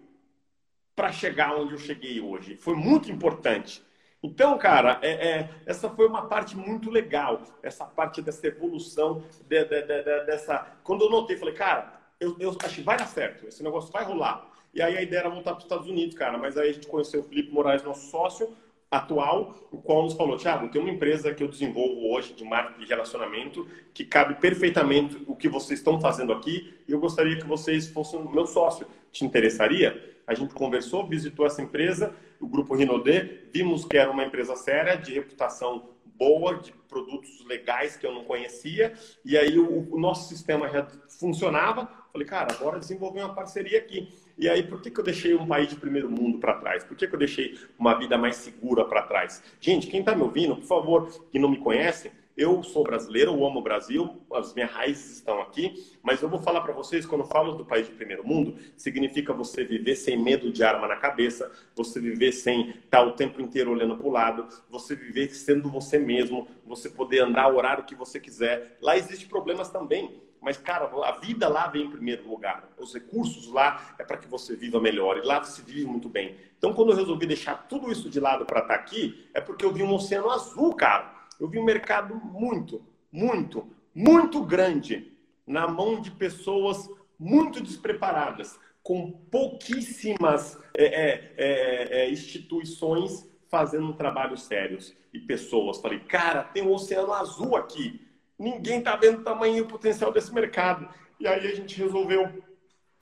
[0.95, 2.57] para chegar onde eu cheguei hoje.
[2.57, 3.83] Foi muito importante.
[4.23, 9.65] Então, cara, é, é, essa foi uma parte muito legal, essa parte dessa evolução, de,
[9.65, 10.67] de, de, dessa.
[10.83, 14.05] Quando eu notei, falei, cara, eu, eu acho que vai dar certo, esse negócio vai
[14.05, 14.45] rolar.
[14.79, 16.39] E aí a ideia era voltar para os Estados Unidos, cara.
[16.39, 18.57] Mas aí a gente conheceu o Felipe Moraes, nosso sócio
[18.89, 22.81] atual, o qual nos falou, Thiago, tem uma empresa que eu desenvolvo hoje de marketing
[22.81, 27.47] de relacionamento que cabe perfeitamente o que vocês estão fazendo aqui e eu gostaria que
[27.47, 28.87] vocês fossem meu sócio.
[29.13, 30.17] Te interessaria?
[30.27, 34.97] A gente conversou, visitou essa empresa o Grupo Rinodê, vimos que era uma empresa séria,
[34.97, 40.29] de reputação boa, de produtos legais que eu não conhecia, e aí o, o nosso
[40.29, 40.87] sistema já
[41.19, 41.91] funcionava.
[42.13, 44.09] Falei, cara, bora desenvolver uma parceria aqui.
[44.39, 46.85] E aí, por que, que eu deixei um país de primeiro mundo para trás?
[46.85, 49.43] Por que, que eu deixei uma vida mais segura para trás?
[49.61, 53.45] Gente, quem está me ouvindo, por favor, que não me conhece, eu sou brasileiro, eu
[53.45, 57.25] amo o Brasil, as minhas raízes estão aqui, mas eu vou falar para vocês, quando
[57.25, 61.51] falo do país de primeiro mundo, significa você viver sem medo de arma na cabeça,
[61.75, 65.99] você viver sem estar o tempo inteiro olhando para o lado, você viver sendo você
[65.99, 68.79] mesmo, você poder andar o horário que você quiser.
[68.81, 72.69] Lá existem problemas também, mas, cara, a vida lá vem em primeiro lugar.
[72.79, 75.19] Os recursos lá é para que você viva melhor.
[75.19, 76.37] E lá se vive muito bem.
[76.57, 79.65] Então, quando eu resolvi deixar tudo isso de lado para estar tá aqui, é porque
[79.65, 82.83] eu vi um oceano azul, cara eu vi um mercado muito,
[83.13, 85.13] muito, muito grande
[85.47, 93.93] na mão de pessoas muito despreparadas, com pouquíssimas é, é, é, é, instituições fazendo um
[93.93, 95.81] trabalho sérios e pessoas.
[95.81, 98.07] Falei, cara, tem um oceano azul aqui.
[98.39, 100.89] Ninguém está vendo o tamanho e o potencial desse mercado.
[101.19, 102.43] E aí a gente resolveu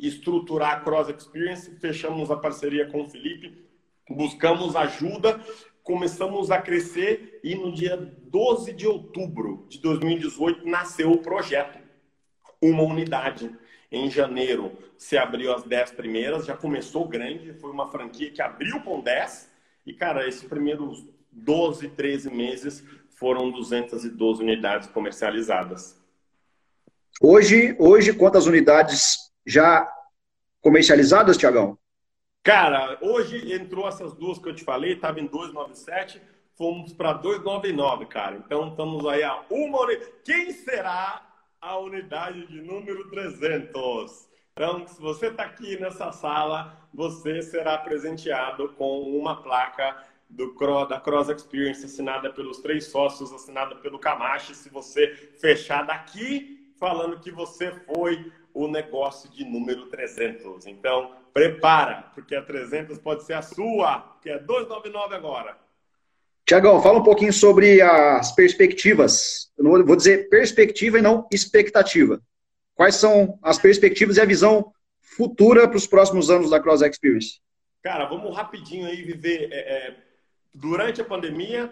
[0.00, 3.66] estruturar a Cross Experience, fechamos a parceria com o Felipe,
[4.08, 5.40] buscamos ajuda
[5.86, 11.78] começamos a crescer e no dia 12 de outubro de 2018 nasceu o projeto,
[12.60, 13.56] uma unidade.
[13.88, 18.80] Em janeiro se abriu as 10 primeiras, já começou grande, foi uma franquia que abriu
[18.80, 19.48] com 10
[19.86, 22.84] e, cara, esses primeiros 12, 13 meses
[23.16, 26.00] foram 212 unidades comercializadas.
[27.20, 29.90] Hoje, hoje quantas unidades já
[30.60, 31.78] comercializadas, Tiagão?
[32.42, 36.20] Cara, hoje entrou essas duas que eu te falei, estava em 297,
[36.54, 38.36] fomos para 299, cara.
[38.36, 40.12] Então estamos aí a uma unidade.
[40.24, 41.26] Quem será
[41.60, 44.28] a unidade de número 300?
[44.52, 50.54] Então, se você está aqui nessa sala, você será presenteado com uma placa do,
[50.86, 54.54] da Cross Experience assinada pelos três sócios, assinada pelo Camacho.
[54.54, 55.08] Se você
[55.40, 60.66] fechar daqui falando que você foi o negócio de número 300.
[60.66, 65.58] Então, prepara, porque a 300 pode ser a sua, que é 299 agora.
[66.46, 69.50] Tiagão, fala um pouquinho sobre as perspectivas.
[69.58, 72.20] Eu não vou dizer perspectiva e não expectativa.
[72.74, 77.40] Quais são as perspectivas e a visão futura para os próximos anos da Cross Experience?
[77.82, 79.96] Cara, vamos rapidinho aí viver é, é,
[80.56, 81.70] durante a pandemia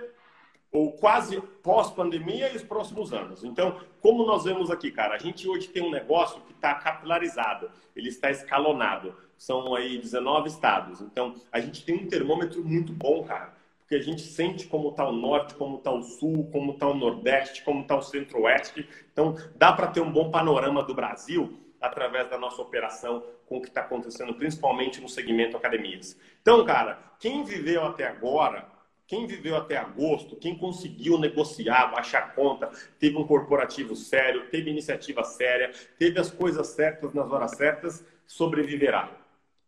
[0.71, 3.45] ou quase pós-pandemia e os próximos anos.
[3.45, 7.71] Então, como nós vemos aqui, cara, a gente hoje tem um negócio que está capilarizado,
[7.95, 9.15] ele está escalonado.
[9.39, 11.01] São aí 19 estados.
[11.01, 15.07] Então, a gente tem um termômetro muito bom, cara, porque a gente sente como está
[15.09, 18.89] o norte, como está o sul, como está o nordeste, como está o centro-oeste.
[19.13, 23.63] Então, dá para ter um bom panorama do Brasil através da nossa operação com o
[23.63, 26.19] que está acontecendo, principalmente no segmento academias.
[26.43, 28.74] Então, cara, quem viveu até agora
[29.07, 35.23] quem viveu até agosto, quem conseguiu negociar, baixar conta, teve um corporativo sério, teve iniciativa
[35.23, 39.11] séria, teve as coisas certas nas horas certas, sobreviverá.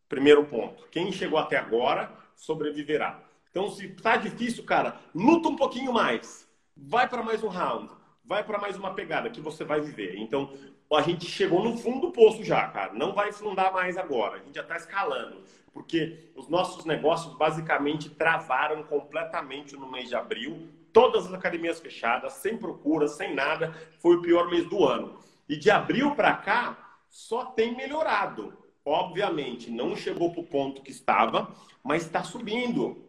[0.09, 0.87] Primeiro ponto.
[0.91, 3.23] Quem chegou até agora, sobreviverá.
[3.51, 6.49] Então, se tá difícil, cara, luta um pouquinho mais.
[6.77, 7.91] Vai para mais um round.
[8.25, 10.17] Vai para mais uma pegada que você vai viver.
[10.17, 10.53] Então,
[10.95, 12.93] a gente chegou no fundo do poço já, cara.
[12.93, 14.37] Não vai fundar mais agora.
[14.37, 15.43] A gente já está escalando
[15.77, 20.71] porque os nossos negócios basicamente travaram completamente no mês de abril.
[20.91, 23.75] Todas as academias fechadas, sem procura, sem nada.
[23.99, 25.21] Foi o pior mês do ano.
[25.47, 28.57] E de abril para cá, só tem melhorado.
[28.87, 33.05] Obviamente, não chegou para o ponto que estava, mas está subindo,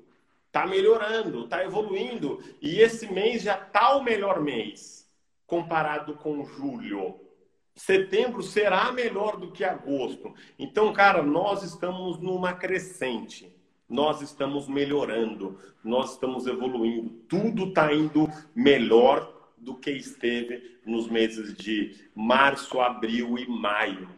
[0.48, 2.44] está melhorando, está evoluindo.
[2.62, 5.10] E esse mês já está o melhor mês
[5.46, 7.18] comparado com julho
[7.78, 10.34] setembro será melhor do que agosto.
[10.58, 13.56] Então, cara, nós estamos numa crescente.
[13.88, 17.10] Nós estamos melhorando, nós estamos evoluindo.
[17.30, 24.10] Tudo está indo melhor do que esteve nos meses de março, abril e maio.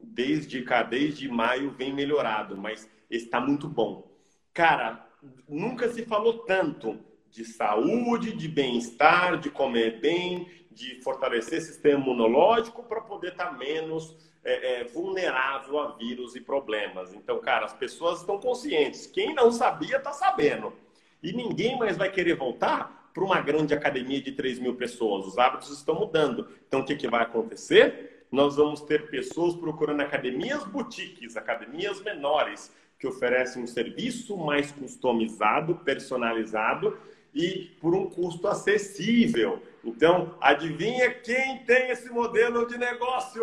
[0.00, 4.08] Desde cá, desde maio vem melhorado, mas está muito bom.
[4.54, 5.04] Cara,
[5.48, 6.98] nunca se falou tanto
[7.30, 13.46] de saúde, de bem-estar, de comer bem, de fortalecer o sistema imunológico para poder estar
[13.46, 14.14] tá menos
[14.44, 17.14] é, é, vulnerável a vírus e problemas.
[17.14, 19.06] Então, cara, as pessoas estão conscientes.
[19.06, 20.74] Quem não sabia, está sabendo.
[21.22, 25.26] E ninguém mais vai querer voltar para uma grande academia de 3 mil pessoas.
[25.26, 26.46] Os hábitos estão mudando.
[26.68, 28.26] Então, o que, que vai acontecer?
[28.30, 35.76] Nós vamos ter pessoas procurando academias boutiques, academias menores, que oferecem um serviço mais customizado,
[35.76, 36.98] personalizado
[37.36, 39.62] e por um custo acessível.
[39.84, 43.42] Então, adivinha quem tem esse modelo de negócio?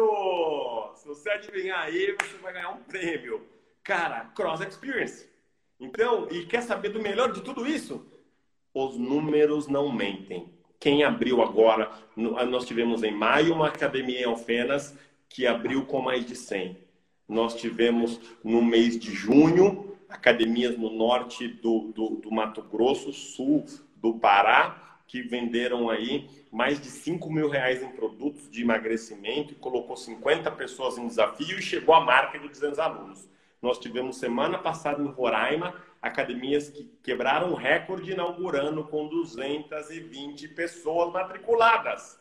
[0.95, 3.45] Se você adivinhar aí, você vai ganhar um prêmio.
[3.83, 5.29] Cara, Cross Experience.
[5.79, 8.03] Então, e quer saber do melhor de tudo isso?
[8.73, 10.51] Os números não mentem.
[10.79, 14.97] Quem abriu agora, nós tivemos em maio uma academia em Alfenas
[15.29, 16.77] que abriu com mais de 100.
[17.27, 23.65] Nós tivemos no mês de junho academias no norte do, do, do Mato Grosso, sul
[23.95, 29.55] do Pará, que venderam aí mais de 5 mil reais em produtos de emagrecimento e
[29.55, 33.27] colocou 50 pessoas em desafio e chegou à marca de 200 alunos.
[33.61, 41.13] Nós tivemos semana passada em Roraima academias que quebraram o recorde inaugurando com 220 pessoas
[41.13, 42.19] matriculadas,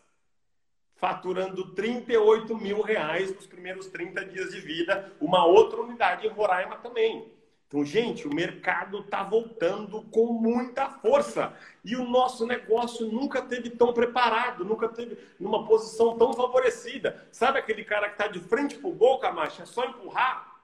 [0.94, 5.12] faturando 38 mil reais nos primeiros 30 dias de vida.
[5.20, 7.41] Uma outra unidade em Roraima também.
[7.72, 11.56] Então, gente, o mercado está voltando com muita força.
[11.82, 17.26] E o nosso negócio nunca teve tão preparado, nunca teve numa posição tão favorecida.
[17.32, 19.62] Sabe aquele cara que está de frente para o gol, Camacho?
[19.62, 20.54] É só empurrar?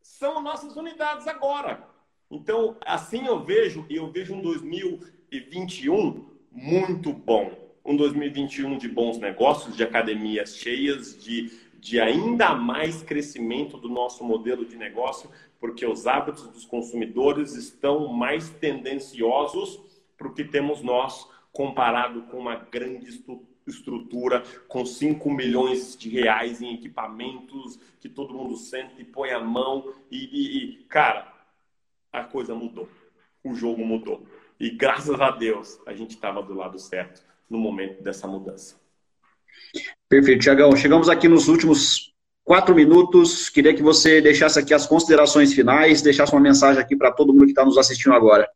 [0.00, 1.82] São nossas unidades agora.
[2.30, 7.58] Então, assim eu vejo, e eu vejo um 2021 muito bom.
[7.84, 11.50] Um 2021 de bons negócios, de academias cheias, de,
[11.80, 15.28] de ainda mais crescimento do nosso modelo de negócio,
[15.62, 19.80] porque os hábitos dos consumidores estão mais tendenciosos
[20.18, 23.06] para o que temos nós, comparado com uma grande
[23.64, 29.38] estrutura, com 5 milhões de reais em equipamentos, que todo mundo sente e põe a
[29.38, 29.94] mão.
[30.10, 31.32] E, e, e, cara,
[32.12, 32.88] a coisa mudou.
[33.44, 34.26] O jogo mudou.
[34.58, 38.74] E graças a Deus, a gente estava do lado certo no momento dessa mudança.
[40.08, 40.74] Perfeito, Tiagão.
[40.74, 42.11] Chegamos aqui nos últimos
[42.44, 43.48] quatro minutos.
[43.48, 47.44] Queria que você deixasse aqui as considerações finais, deixasse uma mensagem aqui para todo mundo
[47.44, 48.48] que está nos assistindo agora.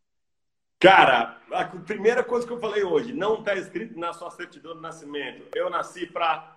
[0.78, 4.82] Cara, a primeira coisa que eu falei hoje, não está escrito na sua certidão de
[4.82, 5.42] nascimento.
[5.54, 6.54] Eu nasci para.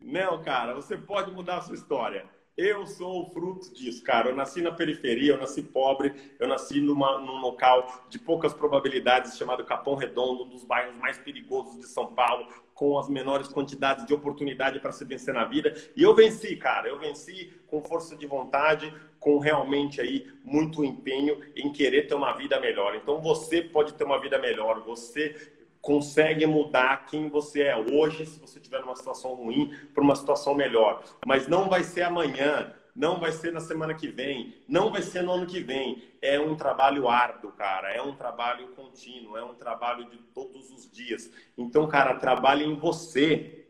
[0.00, 2.24] Não, cara, você pode mudar a sua história.
[2.56, 4.28] Eu sou o fruto disso, cara.
[4.28, 9.38] Eu nasci na periferia, eu nasci pobre, eu nasci numa, num local de poucas probabilidades
[9.38, 12.46] chamado Capão Redondo, um dos bairros mais perigosos de São Paulo,
[12.82, 15.72] com as menores quantidades de oportunidade para se vencer na vida.
[15.94, 16.88] E eu venci, cara.
[16.88, 22.32] Eu venci com força de vontade, com realmente aí muito empenho em querer ter uma
[22.32, 22.96] vida melhor.
[22.96, 24.80] Então você pode ter uma vida melhor.
[24.80, 30.16] Você consegue mudar quem você é hoje, se você estiver numa situação ruim, para uma
[30.16, 31.04] situação melhor.
[31.24, 35.22] Mas não vai ser amanhã, não vai ser na semana que vem, não vai ser
[35.22, 36.02] no ano que vem.
[36.20, 37.90] É um trabalho árduo, cara.
[37.90, 41.30] É um trabalho contínuo, é um trabalho de todos os dias.
[41.56, 43.66] Então, cara, trabalhe em você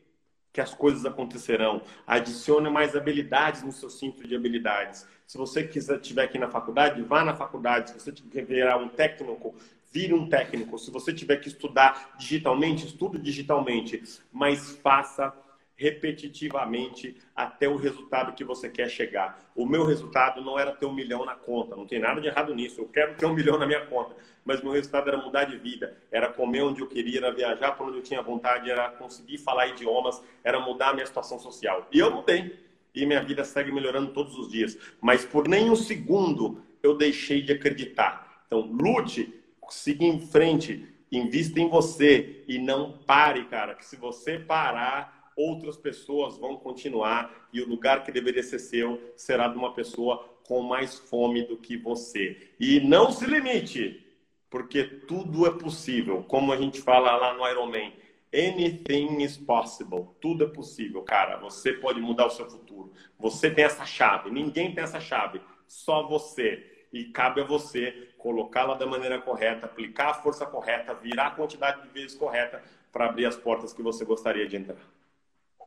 [0.52, 1.82] que as coisas acontecerão.
[2.06, 5.06] Adicione mais habilidades no seu cinto de habilidades.
[5.26, 7.90] Se você quiser estiver aqui na faculdade, vá na faculdade.
[7.90, 9.54] Se você quiser virar um técnico,
[9.90, 10.78] vire um técnico.
[10.78, 15.32] Se você tiver que estudar digitalmente, estude digitalmente, mas faça
[15.76, 19.50] repetitivamente até o resultado que você quer chegar.
[19.54, 22.54] O meu resultado não era ter um milhão na conta, não tem nada de errado
[22.54, 22.80] nisso.
[22.80, 24.14] Eu quero ter um milhão na minha conta,
[24.44, 27.88] mas meu resultado era mudar de vida, era comer onde eu queria, era viajar por
[27.88, 31.88] onde eu tinha vontade, era conseguir falar idiomas, era mudar a minha situação social.
[31.92, 32.60] E eu mudei.
[32.94, 34.76] E minha vida segue melhorando todos os dias.
[35.00, 38.44] Mas por nem um segundo eu deixei de acreditar.
[38.46, 39.42] Então, lute,
[39.72, 43.74] siga em frente, invista em você e não pare, cara.
[43.74, 49.00] Que se você parar, outras pessoas vão continuar e o lugar que deveria ser seu
[49.16, 52.50] será de uma pessoa com mais fome do que você.
[52.58, 54.04] E não se limite,
[54.50, 56.24] porque tudo é possível.
[56.24, 57.92] Como a gente fala lá no Ironman,
[58.34, 60.08] anything is possible.
[60.20, 61.36] Tudo é possível, cara.
[61.38, 62.92] Você pode mudar o seu futuro.
[63.18, 64.30] Você tem essa chave.
[64.30, 65.40] Ninguém tem essa chave.
[65.66, 66.86] Só você.
[66.92, 71.82] E cabe a você colocá-la da maneira correta, aplicar a força correta, virar a quantidade
[71.82, 72.62] de vezes correta
[72.92, 74.76] para abrir as portas que você gostaria de entrar.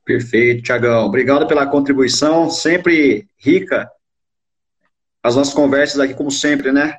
[0.05, 1.07] Perfeito, Tiagão.
[1.07, 3.89] Obrigado pela contribuição, sempre rica.
[5.23, 6.95] As nossas conversas aqui, como sempre, né?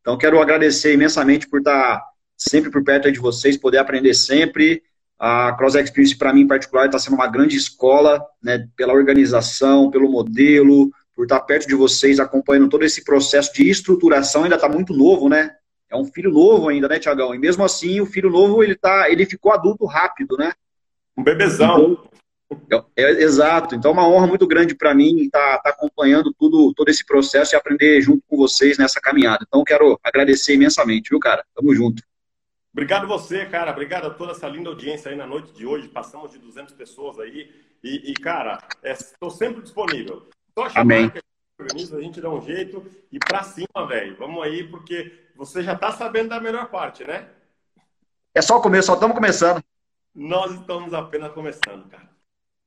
[0.00, 2.02] Então, quero agradecer imensamente por estar
[2.36, 4.82] sempre por perto de vocês, poder aprender sempre.
[5.16, 8.66] A Cross Experience, para mim, em particular, está sendo uma grande escola, né?
[8.76, 14.42] Pela organização, pelo modelo, por estar perto de vocês, acompanhando todo esse processo de estruturação.
[14.42, 15.52] Ainda está muito novo, né?
[15.88, 17.32] É um filho novo ainda, né, Tiagão?
[17.34, 20.52] E mesmo assim, o filho novo, ele, tá, ele ficou adulto rápido, né?
[21.16, 21.92] Um bebezão.
[21.92, 22.08] Então,
[22.70, 23.74] é, é, exato.
[23.74, 27.04] Então, é uma honra muito grande para mim estar tá, tá acompanhando tudo, todo esse
[27.04, 29.44] processo e aprender junto com vocês nessa caminhada.
[29.46, 31.44] Então, quero agradecer imensamente, viu, cara?
[31.54, 32.02] Tamo junto.
[32.72, 33.70] Obrigado você, cara.
[33.72, 35.88] Obrigado a toda essa linda audiência aí na noite de hoje.
[35.88, 37.50] Passamos de 200 pessoas aí.
[37.82, 40.28] E, e cara, estou é, sempre disponível.
[40.56, 41.10] Só chamar Amém.
[41.10, 41.20] que
[41.60, 44.16] a gente dá um jeito e para cima, velho.
[44.16, 47.28] Vamos aí, porque você já está sabendo da melhor parte, né?
[48.34, 49.62] É só o começo, só estamos começando.
[50.14, 52.08] Nós estamos apenas começando, cara.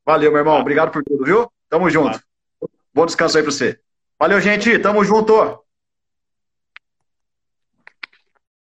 [0.06, 0.60] Valeu, meu irmão.
[0.60, 1.52] Obrigado por tudo, viu?
[1.70, 2.22] Tamo junto.
[2.94, 3.80] Bom descanso aí pra você.
[4.20, 4.78] Valeu, gente.
[4.80, 5.64] Tamo junto.